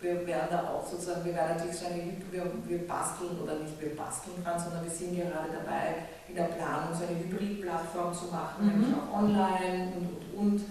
[0.00, 3.54] Wir, werden da auch sozusagen, wir werden natürlich so eine, Hy- wir, wir basteln oder
[3.58, 8.14] nicht wir basteln dran, sondern wir sind gerade dabei, in der Planung so eine Hybrid-Plattform
[8.14, 8.70] zu machen, Mhm.
[8.70, 10.64] nämlich auch online und und und.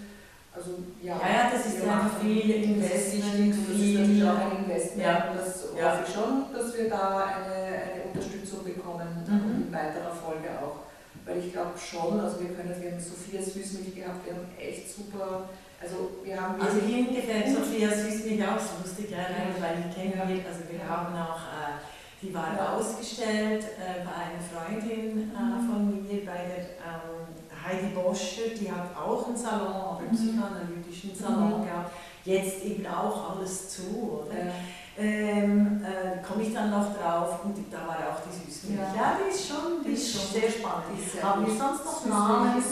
[0.55, 0.71] Also
[1.03, 5.03] ja, Ja, ja, das ist machen- viel Investment, das ist viel- natürlich auch ein Investment
[5.05, 5.29] Ja.
[5.29, 5.91] und das Ja.
[5.91, 7.53] hoffe ich schon, dass wir da eine,
[7.83, 9.67] eine Unterstützung bekommen Mhm.
[9.67, 10.87] in weiterer Folge auch.
[11.25, 14.87] Weil ich glaube schon, also wir können, wir haben Sophia Süßmilch gehabt, wir haben echt
[14.95, 15.49] super,
[15.81, 19.61] also wir haben Also Ihnen gefällt Sophia Süßmilch auch so lustig, ja, Ja.
[19.61, 20.21] weil ich kenne Ja.
[20.49, 21.77] also wir haben auch, äh,
[22.21, 22.73] die war Ja.
[22.75, 25.69] ausgestellt äh, bei einer Freundin äh, Mhm.
[25.69, 27.27] von mir, bei der ähm,
[27.63, 30.15] Heidi Boscher, die hat auch einen Salon, einen Mhm.
[30.15, 31.65] psychoanalytischen Salon Mhm.
[31.65, 31.91] gehabt.
[32.25, 34.51] Jetzt eben auch alles zu, oder?
[34.97, 35.03] Ja.
[35.03, 38.79] Ähm, äh, Komme ich dann noch drauf und da war auch die Süßmilch.
[38.79, 38.95] Ja.
[38.95, 40.85] Ja, die ist schon, die ist Ist schon- sehr spannend.
[40.99, 42.63] Ist Haben wir sonst noch Namen.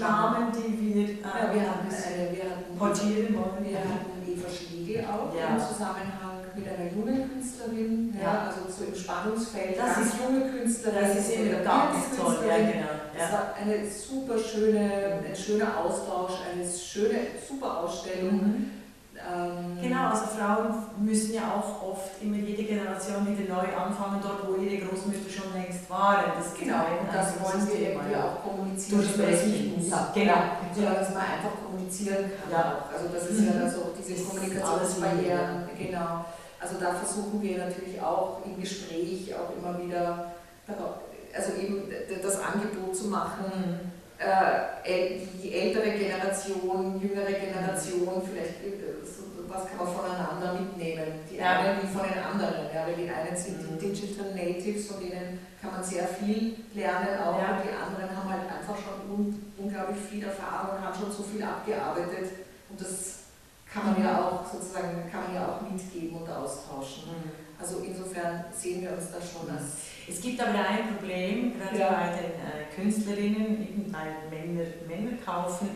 [0.00, 3.64] Namen, die wir, äh, Ja, wir hatten, eine, wir hatten, portieren wollen?
[3.64, 5.56] wir hatten Eva Schlegel auch Ja.
[5.56, 8.22] im Zusammenhang mit einer jungen Künstlerin, ja.
[8.22, 8.38] Ja.
[8.48, 10.98] also so im Spannungsfeld, Das ganz ist- junge Künstlerin.
[11.08, 12.94] Das ist immer ganz toll, ja genau.
[13.14, 13.32] Es Ja.
[13.32, 17.18] war eine super schöne, ein schöner Austausch, eine schöne,
[17.48, 18.34] super Ausstellung.
[18.36, 18.70] Mhm.
[19.28, 24.46] Ähm, Genau, also Frauen müssen ja auch oft immer jede Generation wieder neu anfangen, dort
[24.46, 26.32] wo ihre Großmütter schon längst waren.
[26.36, 28.24] Das Genau, und das wollen wir irgendwie ja.
[28.24, 29.88] auch kommunizieren, nicht muss.
[29.90, 30.40] Ja, genau.
[30.74, 32.50] Sondern dass man einfach kommunizieren kann.
[32.52, 32.84] Ja.
[32.92, 33.60] Also das ist ja Mhm.
[33.64, 36.24] das auch diese Kommunikationsbarrieren, genau.
[36.60, 40.32] Also da versuchen wir natürlich auch im Gespräch auch immer wieder,
[41.34, 41.88] also eben
[42.22, 43.90] das Angebot zu machen, Mhm.
[44.18, 48.99] äh, die ältere Generation, jüngere Generation, vielleicht äh,
[49.50, 51.20] was kann man voneinander mitnehmen.
[51.30, 51.58] Die Ja.
[51.60, 52.70] einen wie von den anderen.
[52.72, 53.78] Ja, weil die einen sind Mhm.
[53.78, 57.36] die Digital Natives, von denen kann man sehr viel lernen auch.
[57.38, 57.56] Ja.
[57.58, 61.42] Und die anderen haben halt einfach schon un unglaublich viel Erfahrung haben schon so viel
[61.42, 62.30] abgearbeitet.
[62.70, 63.18] Und das
[63.72, 64.04] kann man Mhm.
[64.04, 67.04] ja auch sozusagen, kann man ja auch mitgeben und austauschen.
[67.10, 67.30] Mhm.
[67.60, 69.64] Also insofern sehen wir uns da schon als
[70.08, 71.90] Es gibt aber ein Problem, gerade Ja.
[71.90, 75.68] bei den äh, Künstlerinnen, eben weil Männer, Männer kaufen.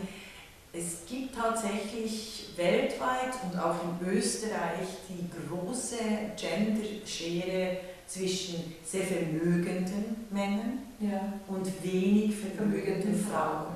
[0.77, 5.97] Es gibt tatsächlich weltweit und auch in Österreich die große
[6.35, 13.31] Gender-Schere zwischen sehr vermögenden Männern ja, und wenig vermögende vermögenden Frauen.
[13.31, 13.75] Frauen.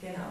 [0.00, 0.12] Genau.
[0.12, 0.30] Genau.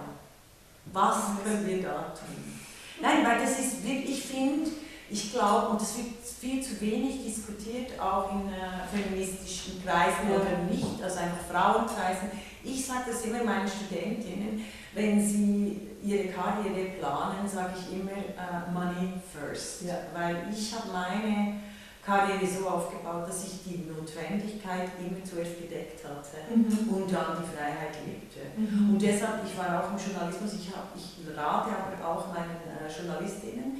[0.94, 2.60] Was können wir da tun?
[3.02, 4.72] Nein, weil das ist wirklich, ich finde,
[5.10, 6.08] ich glaube, und das wird
[6.40, 12.32] viel zu wenig diskutiert, auch in äh, feministischen Kreisen oder nicht, also einfach Frauenkreisen.
[12.64, 18.72] Ich sage das immer meinen Studentinnen, wenn sie ihre Karriere planen, sage ich immer äh,
[18.74, 19.84] Money first.
[19.84, 19.96] Ja.
[20.14, 21.58] Weil ich habe meine
[22.04, 27.98] Karriere so aufgebaut, dass ich die Notwendigkeit immer zuerst gedeckt hatte und dann die Freiheit
[28.06, 28.42] lebte.
[28.58, 32.90] Und deshalb, ich war auch im Journalismus, ich, hab, ich rate aber auch meinen äh,
[32.90, 33.75] Journalistinnen,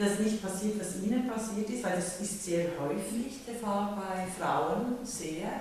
[0.00, 4.26] dass nicht passiert, was ihnen passiert ist, weil das ist sehr häufig der Fall bei
[4.26, 5.60] Frauen, sehr,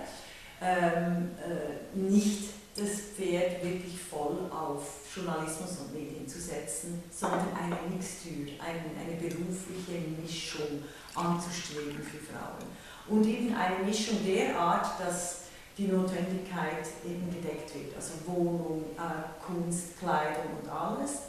[0.61, 7.75] ähm, äh, nicht das Pferd wirklich voll auf Journalismus und Medien zu setzen, sondern eine
[7.93, 10.83] Mixtür, eine, eine berufliche Mischung
[11.13, 12.69] anzustreben für Frauen.
[13.09, 15.41] Und eben eine Mischung derart, dass
[15.77, 21.28] die Notwendigkeit eben gedeckt wird, also Wohnung, äh, Kunst, Kleidung und alles.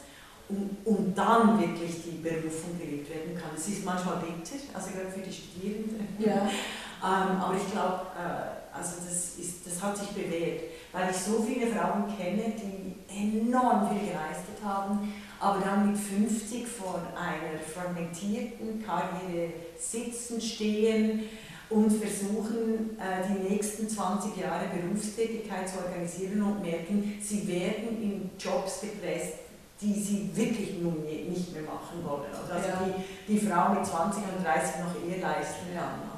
[0.51, 3.51] Und, und dann wirklich die Berufung gelebt werden kann.
[3.55, 6.07] Es ist manchmal bitter, also gerade für die Studierenden.
[6.19, 6.43] Ja.
[7.03, 11.41] ähm, aber ich glaube, äh, also das, ist, das hat sich bewährt, weil ich so
[11.41, 18.83] viele Frauen kenne, die enorm viel geleistet haben, aber dann mit 50 vor einer fragmentierten
[18.85, 21.23] Karriere sitzen, stehen
[21.69, 28.29] und versuchen, äh, die nächsten 20 Jahre Berufstätigkeit zu organisieren und merken, sie werden in
[28.37, 29.35] Jobs gepresst,
[29.81, 32.29] die sie wirklich nun nicht mehr machen wollen.
[32.31, 32.85] Also ja.
[32.85, 36.11] die, die Frau mit 20 und 30 noch eher leisten kann.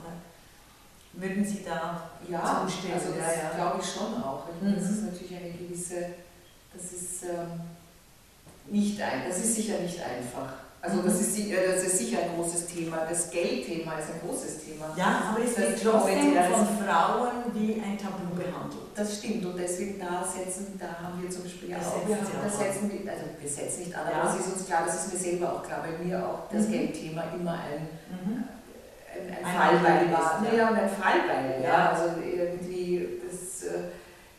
[1.13, 2.95] Würden Sie da ja, zustimmen?
[2.95, 3.49] Also das ja, ja.
[3.55, 4.45] glaube ich schon auch.
[4.49, 4.75] Ich mhm.
[4.75, 6.07] Das ist natürlich eine gewisse,
[6.73, 7.61] das ist ähm,
[8.65, 10.53] nicht ein, das ist sicher nicht einfach.
[10.83, 13.07] Also das ist, das ist sicher ein großes Thema.
[13.09, 14.91] Das Geldthema ist ein großes Thema.
[14.97, 18.91] Ja, aber es wird trotzdem von Frauen wie ein Tabu behandelt.
[18.93, 22.25] Das stimmt und deswegen da setzen, da haben wir zum Beispiel ja auch, wir haben,
[22.49, 25.19] setzen wir, also wir setzen nicht an, aber es ist uns klar, das ist mir
[25.19, 26.71] selber auch klar, weil mir auch das mhm.
[26.73, 28.43] Geldthema immer ein, mhm.
[29.07, 30.43] ein, ein, ein Fallbeil war.
[30.53, 31.69] Ja, und ein Fallbeil, ja.
[31.69, 31.91] ja.
[31.91, 33.83] Also irgendwie das äh,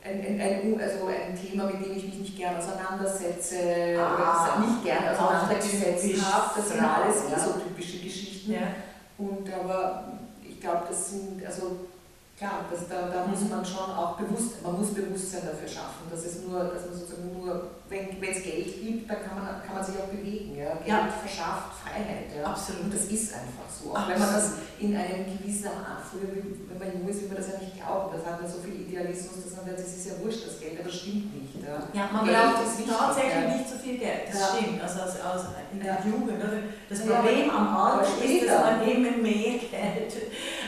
[0.04, 3.56] ein, ein, ein, also ein Thema, mit dem ich mich nicht gerne auseinandersetze
[3.98, 6.50] ah, oder nicht gerne auseinandergesetzt habe.
[6.56, 7.38] Das sind alles ja.
[7.38, 8.52] so typische Geschichten.
[8.52, 8.74] Ja.
[9.16, 10.12] Und aber
[10.46, 11.88] ich glaube, das sind, also
[12.36, 16.10] klar, das, da, da muss man schon auch bewusst, man muss Bewusstsein dafür schaffen.
[16.10, 19.74] Das ist nur, dass man sozusagen nur, wenn es Geld gibt, dann kann man, kann
[19.74, 20.56] man sich auch bewegen.
[20.56, 20.74] Ja?
[20.74, 21.08] Geld ja.
[21.08, 22.34] verschafft Freiheit.
[22.34, 22.50] Ja?
[22.50, 22.84] Absolut.
[22.84, 23.94] Und das ist einfach so.
[23.94, 27.38] Auch wenn man das in einem gewissen Art, früher, wenn man jung ist, will man
[27.38, 28.10] das ja nicht glauben.
[28.10, 30.80] Das hat man so viel Idealismus, dass man sagt, das ist ja wurscht, das Geld,
[30.80, 31.54] aber das stimmt nicht.
[31.62, 34.26] Ja, ja man braucht tatsächlich nicht so viel Geld.
[34.26, 34.82] Das stimmt.
[34.82, 36.42] Also, also, also in der Jugend.
[36.42, 36.66] Oder?
[36.88, 40.12] Das Problem am Alter ist, dass man immer mehr Geld,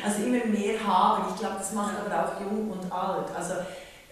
[0.04, 1.24] also immer mehr haben.
[1.34, 3.26] Ich glaube, das macht aber auch jung und alt.
[3.36, 3.54] Also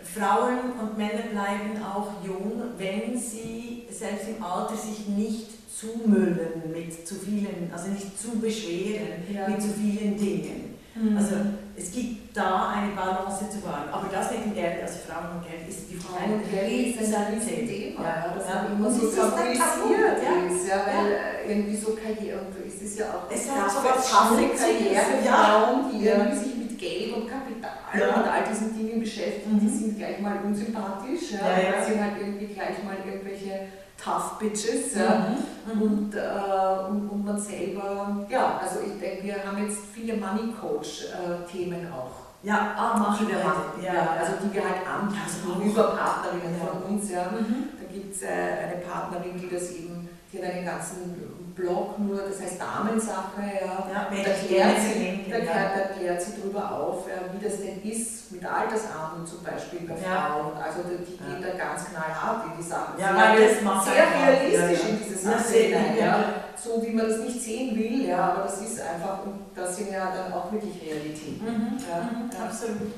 [0.03, 7.07] Frauen und Männer bleiben auch jung, wenn sie selbst im Alter sich nicht zumüllen mit
[7.07, 9.49] zu vielen, also nicht zu beschweren ja.
[9.49, 10.75] mit zu vielen Dingen.
[10.95, 11.17] Mhm.
[11.17, 11.35] Also
[11.77, 13.89] es gibt da eine Balance zu wahren.
[13.91, 17.15] Aber das mit dem Geld, also Frauen und Geld, ist die Frauen und Geld ist
[17.15, 18.03] ein Thema.
[18.03, 21.49] Ja, das ja, immer so tabuisiert ist, ja, weil ja.
[21.49, 26.07] irgendwie so Karriere, und es ist ja auch es hat so was Karriere, Frauen, die
[26.07, 26.54] irgendwie sich
[26.85, 28.15] Geld und Kapital ja.
[28.15, 29.79] und all diesen Dingen beschäftigen, die mhm.
[29.79, 31.85] sind gleich mal unsympathisch, ja, ja, ja.
[31.85, 34.95] sind halt irgendwie gleich mal irgendwelche Tough Bitches.
[34.97, 35.35] Ja.
[35.65, 35.83] Mhm.
[35.83, 40.53] Und, äh, und, und, man selber, ja, also ich denke, wir haben jetzt viele Money
[40.61, 42.25] Coach-Themen auch.
[42.43, 47.11] Ja, ah, machen wir halt, ja, also die wir halt anbieten über Partnerinnen von uns.
[47.11, 47.31] Ja.
[47.31, 47.71] Mhm.
[47.81, 51.15] Da gibt es äh, eine Partnerin, die das eben, die hat einen ganzen
[51.55, 56.73] Blog nur, das heißt Damensache, ja, ja da, erklärt sie, da, da klärt sie darüber
[56.73, 60.57] auf, ja, wie das denn ist mit Altersarmut zum Beispiel bei Frauen.
[60.57, 62.99] Also die, die geht da ganz knallhart in die Sachen.
[62.99, 66.25] Ja, weil das macht sehr realistisch in diese Sache hinein, ja,
[66.57, 69.93] so wie man das nicht sehen will, ja, aber das ist einfach, und das sind
[69.93, 71.45] ja dann auch wirklich Realitäten.
[71.45, 72.93] Mhm, mhm, absolut.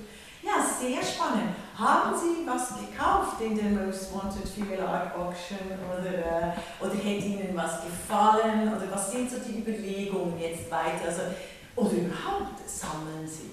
[0.46, 1.56] Ja, sehr spannend.
[1.76, 5.58] Haben Sie was gekauft in der Most Wanted Female Art Auction
[5.90, 8.72] oder, äh, oder hätte Ihnen was gefallen?
[8.74, 11.06] Oder was sind so die Überlegungen jetzt weiter?
[11.06, 11.22] Also,
[11.74, 13.50] oder überhaupt sammeln Sie?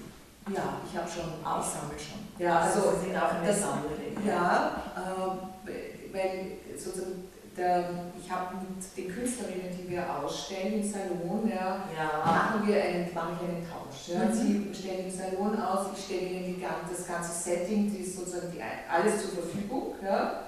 [0.54, 2.22] Ja, ich habe schon, ich sammle schon.
[2.38, 4.16] Ja, also, Sie sind auch eine Sammlerin.
[4.26, 11.86] Ja, äh, weil sozusagen ich habe mit den Künstlerinnen, die wir ausstellen im Salon, ja,
[11.96, 12.26] ja.
[12.26, 14.08] machen wir einen, mache ich einen Tausch.
[14.08, 14.26] Ja.
[14.26, 14.34] Mhm.
[14.34, 18.52] Sie stellen im Salon aus, ich stelle ihnen die, das ganze Setting, die ist sozusagen
[18.52, 19.96] die, alles zur Verfügung.
[20.04, 20.44] Ja.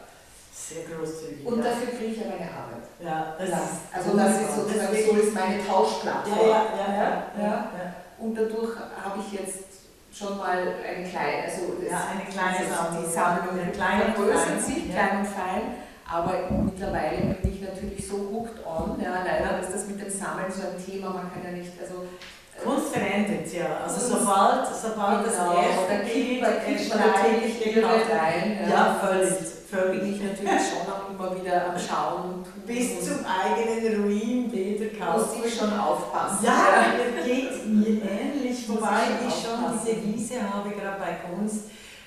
[0.51, 1.45] Sehr großzügig.
[1.45, 2.87] Und dafür kriege ich aber eine Arbeit.
[2.99, 3.57] Ja, das ja.
[3.57, 6.39] Ist also das ist sozusagen so ist meine Tauschplattform.
[6.39, 7.71] Ja, ja, ja, ja,
[8.17, 9.65] Und dadurch habe ich jetzt
[10.11, 14.89] schon mal eine kleine, also ja, eine kleine Sammlung, die Sammlung eine kleine Größe sich,
[14.89, 15.85] klein und fein.
[16.07, 16.33] Aber
[16.63, 19.01] mittlerweile bin ich natürlich so hooked on.
[19.01, 22.03] Ja, leider ist das mit dem Sammeln so ein Thema, man kann ja nicht, also
[22.03, 23.81] äh, Kunst verändert ja.
[23.83, 28.59] Also sobald, sobald genau, das erste Kind da kriegt man natürlich direkt rein.
[28.63, 29.33] Ja, ja völlig.
[29.69, 29.99] Völlig.
[29.99, 32.45] Bin ich natürlich schon auch immer wieder am Schauen.
[32.67, 35.39] Bis zum eigenen Ruin Bilder kaufen.
[35.39, 36.45] Muss ich schon aufpassen.
[36.45, 37.25] Ja, ja.
[37.25, 38.69] geht mir ähnlich.
[38.69, 41.65] Wobei ich schon diese Wiese habe, gerade bei Kunst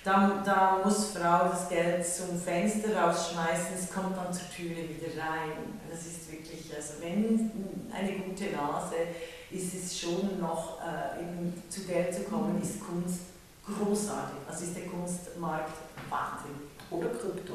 [0.09, 5.21] da, da muss Frau das Geld zum Fenster rausschmeißen, es kommt dann zur Türe wieder
[5.21, 5.81] rein.
[5.91, 7.51] Das ist wirklich, also wenn
[7.93, 8.95] eine gute Nase
[9.51, 13.21] ist es schon noch, äh, eben zu Geld zu kommen, ist Kunst
[13.67, 14.39] großartig.
[14.49, 15.75] Also ist der Kunstmarkt
[16.09, 16.57] Wahnsinn.
[16.91, 17.55] Oder Krypto.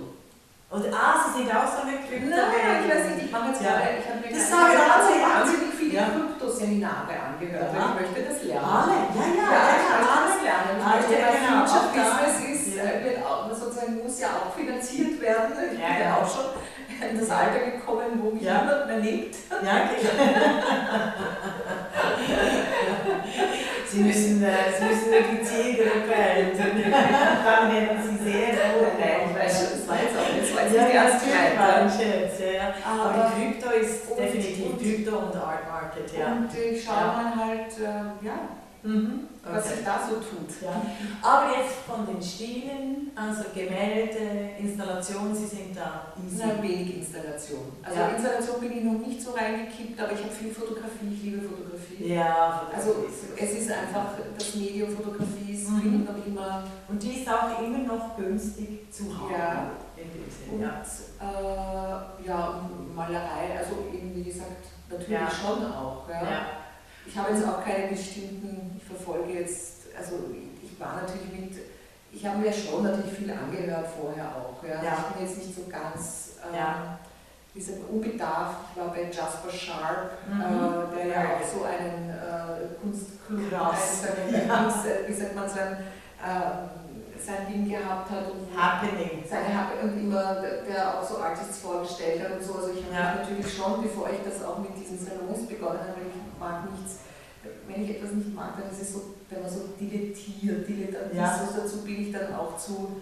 [0.74, 2.34] Und ah, Sie sind auch so eine Krypto.
[2.34, 3.78] Nein, ich weiß nicht, ich mache jetzt ja.
[3.78, 6.09] gerade, ich habe mir das sage ich wahnsinnig viele ja.
[6.09, 7.93] Kryptoseminare angehört, ja.
[7.93, 8.65] ich möchte das lernen.
[8.65, 10.74] Ja, ja, ja, ja, ja alles lernen.
[10.74, 12.89] Ich ah, möchte, weil genau, Future Business ist, ja.
[13.05, 15.53] wird auch, sozusagen muss ja auch finanziert werden.
[15.53, 16.57] Ich ja, bin ja auch schon
[17.05, 18.65] in das Alter gekommen, wo mich ja.
[18.65, 19.36] niemand mehr nimmt.
[19.61, 19.78] Ja,
[23.93, 26.81] Sie müssen, äh, Sie müssen die Zielgruppe ändern.
[27.45, 28.87] Dann werden Sie sehr gut.
[28.97, 31.53] Ich weiß schon, das war jetzt auch jetzt war jetzt ja, die erste Zeit.
[32.57, 32.73] Ja.
[32.91, 36.11] Aber, Aber Krypto ist definitiv Krypto und Art Market.
[36.17, 36.33] Ja.
[36.33, 37.13] Und ich schaue ja.
[37.13, 38.39] mal halt, äh, ja,
[38.83, 39.27] Mhm.
[39.45, 40.61] Was sich da so tut.
[40.61, 40.81] Ja.
[41.21, 46.13] Aber jetzt von den Stilen, also Gemälde, Installation, Sie sind da.
[46.15, 47.73] Na, wenig Installation.
[47.83, 48.07] Also ja.
[48.07, 52.13] Installation bin ich noch nicht so reingekippt, aber ich habe viel Fotografie, ich liebe Fotografie.
[52.13, 53.05] Ja, Fotografie Also
[53.37, 56.05] es ist einfach, das Medium Fotografie ist mhm.
[56.05, 56.63] noch immer.
[56.87, 59.31] Und die ist auch immer noch günstig zu haben.
[59.33, 59.71] Ja.
[60.51, 60.81] Und ja.
[61.19, 65.29] Äh, ja, Malerei, also eben wie gesagt, natürlich ja.
[65.29, 66.07] schon auch.
[66.07, 66.23] Ja.
[66.23, 66.62] ja.
[67.06, 70.16] Ich habe jetzt auch keine bestimmten, ich verfolge jetzt, also
[70.64, 71.60] ich war natürlich mit,
[72.12, 74.64] ich habe mir schon natürlich viel angehört vorher auch.
[74.64, 74.84] Ja.
[74.84, 74.97] ja.
[74.97, 76.99] Ich bin jetzt nicht so ganz ähm, ja.
[77.54, 78.58] wie sagt unbedarft.
[78.72, 80.41] Ich war bei Jasper Sharp, mhm.
[80.41, 83.51] äh, der ja auch so einen äh, Kunstclub, einen,
[84.47, 84.64] ja.
[84.64, 85.78] Kunst, äh, wie sagt man, sein,
[86.24, 89.24] äh, sein Ding gehabt hat und Happening.
[89.28, 92.56] Seine und immer, der auch so Artists vorgestellt hat und so.
[92.56, 93.16] Also ich habe ja.
[93.16, 96.01] natürlich schon, bevor ich das auch mit diesen Salons begonnen habe,
[96.43, 96.99] mag nichts,
[97.67, 101.49] wenn ich etwas nicht mag, dann ist es so, wenn man so dilettiert, Dilettantismus, ja.
[101.57, 103.01] dazu bin ich dann auch zu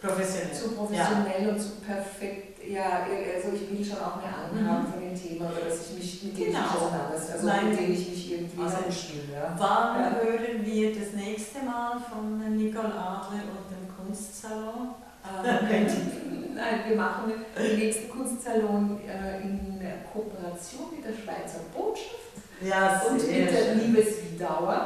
[0.00, 1.48] professionell, zu professionell ja.
[1.50, 2.48] und zu perfekt.
[2.62, 4.68] Ja, also ich will schon auch mehr Ahnung mhm.
[4.68, 6.60] haben von dem Thema, oder dass ich mich mit dem genau.
[6.60, 7.70] auseinandersetze, also Nein.
[7.70, 9.34] mit dem ich mich irgendwie also, spiele.
[9.34, 9.54] Ja.
[9.58, 10.10] Wann ja.
[10.22, 14.94] hören wir das nächste Mal von Nicole Adler und dem Kunstsalon?
[15.26, 19.72] Ähm, Nein, wir machen den nächsten Kunstsalon äh, in
[20.12, 22.21] Kooperation mit der Schweizer Botschaft
[22.64, 23.74] ja, und mit der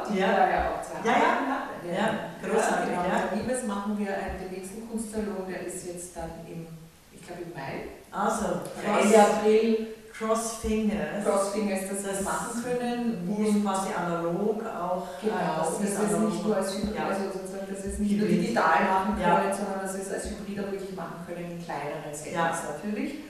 [0.09, 0.27] die ja.
[0.31, 1.47] da ja auch zu ja, ja.
[1.47, 1.67] hat.
[1.85, 2.07] Ja,
[2.41, 2.93] großartig.
[2.93, 3.15] Ja, genau.
[3.15, 3.35] Ja.
[3.35, 6.67] Liebes machen wir einen, den nächsten Kunstsalon, der ist jetzt dann im,
[7.13, 7.95] ich glaube im Mai.
[8.11, 9.87] Also, Ende April.
[10.17, 11.23] Crossfingers.
[11.23, 13.29] Crossfingers, dass wir das machen können.
[13.29, 15.07] Und quasi analog auch.
[15.21, 17.07] Genau, das ist nicht nur als Hybrid, ja.
[17.07, 20.59] also sozusagen, dass es nicht nur digital machen können, sondern dass wir es als Hybrid
[20.59, 23.26] auch wirklich machen können in kleineren Settings natürlich.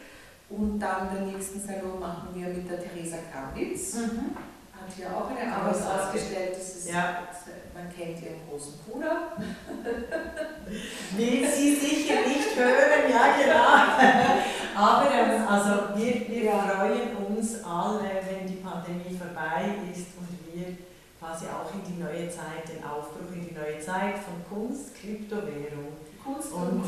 [0.49, 3.95] Und dann den nächsten Salon machen wir mit der Theresa Granditz.
[3.95, 4.35] Mhm.
[4.71, 6.55] Hat hier auch eine Arbeit ausgestellt.
[6.57, 7.27] Das ist, ja.
[7.73, 9.33] Man kennt ihren großen Bruder.
[11.17, 14.37] Will sie sicher nicht hören, ja genau.
[14.75, 16.59] Aber ähm, also wir, wir ja.
[16.59, 20.77] freuen uns alle, wenn die Pandemie vorbei ist und wir
[21.19, 25.97] quasi auch in die neue Zeit, den Aufbruch in die neue Zeit von Kunst, Kryptowährung
[26.27, 26.85] Kunst und, und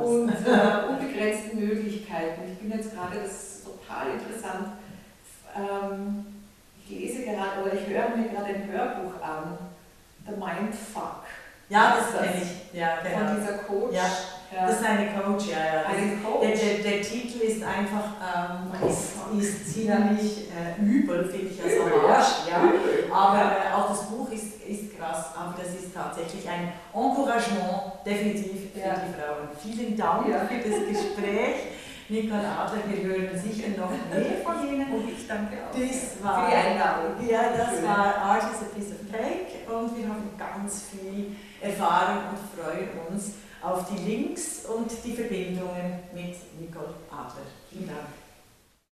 [0.00, 2.42] und äh, unbegrenzten Möglichkeiten.
[2.52, 4.72] Ich bin jetzt gerade, das ist total interessant,
[5.56, 6.26] ähm,
[6.84, 9.56] ich lese gerade oder ich höre mir gerade ein Hörbuch an,
[10.26, 11.22] The Mindfuck.
[11.68, 12.78] Ja, das kenne ich.
[12.78, 13.28] Ja, genau.
[13.28, 13.94] Von dieser Coach.
[13.94, 14.10] Ja.
[14.54, 14.66] Ja.
[14.66, 15.58] Das ist eine Coach, ja.
[15.58, 15.82] ja.
[15.88, 16.42] Eine Coach.
[16.42, 21.72] Der, der, der, Titel ist einfach ähm, ist, ist ziemlich äh, übel, finde ich als
[21.80, 22.50] Hommage.
[22.50, 22.72] Ja.
[23.10, 28.72] Aber äh, auch das Buch ist, ist krass, aber das ist tatsächlich ein Encouragement, definitiv
[28.74, 28.94] für ja.
[28.94, 29.48] die Frauen.
[29.62, 31.56] Vielen Dank für das Gespräch.
[32.08, 34.92] Nicole Adler, wir hören sicher noch mehr von Ihnen.
[34.92, 37.26] Und ich danke auch das war, für die Einladung.
[37.26, 37.88] Ja, das Schön.
[37.88, 42.88] war Art is a Piece of Cake und wir haben ganz viel Erfahrung und freuen
[43.08, 43.32] uns
[43.62, 47.46] auf die Links und die Verbindungen mit Nicole Adler.
[47.70, 48.21] Vielen Dank.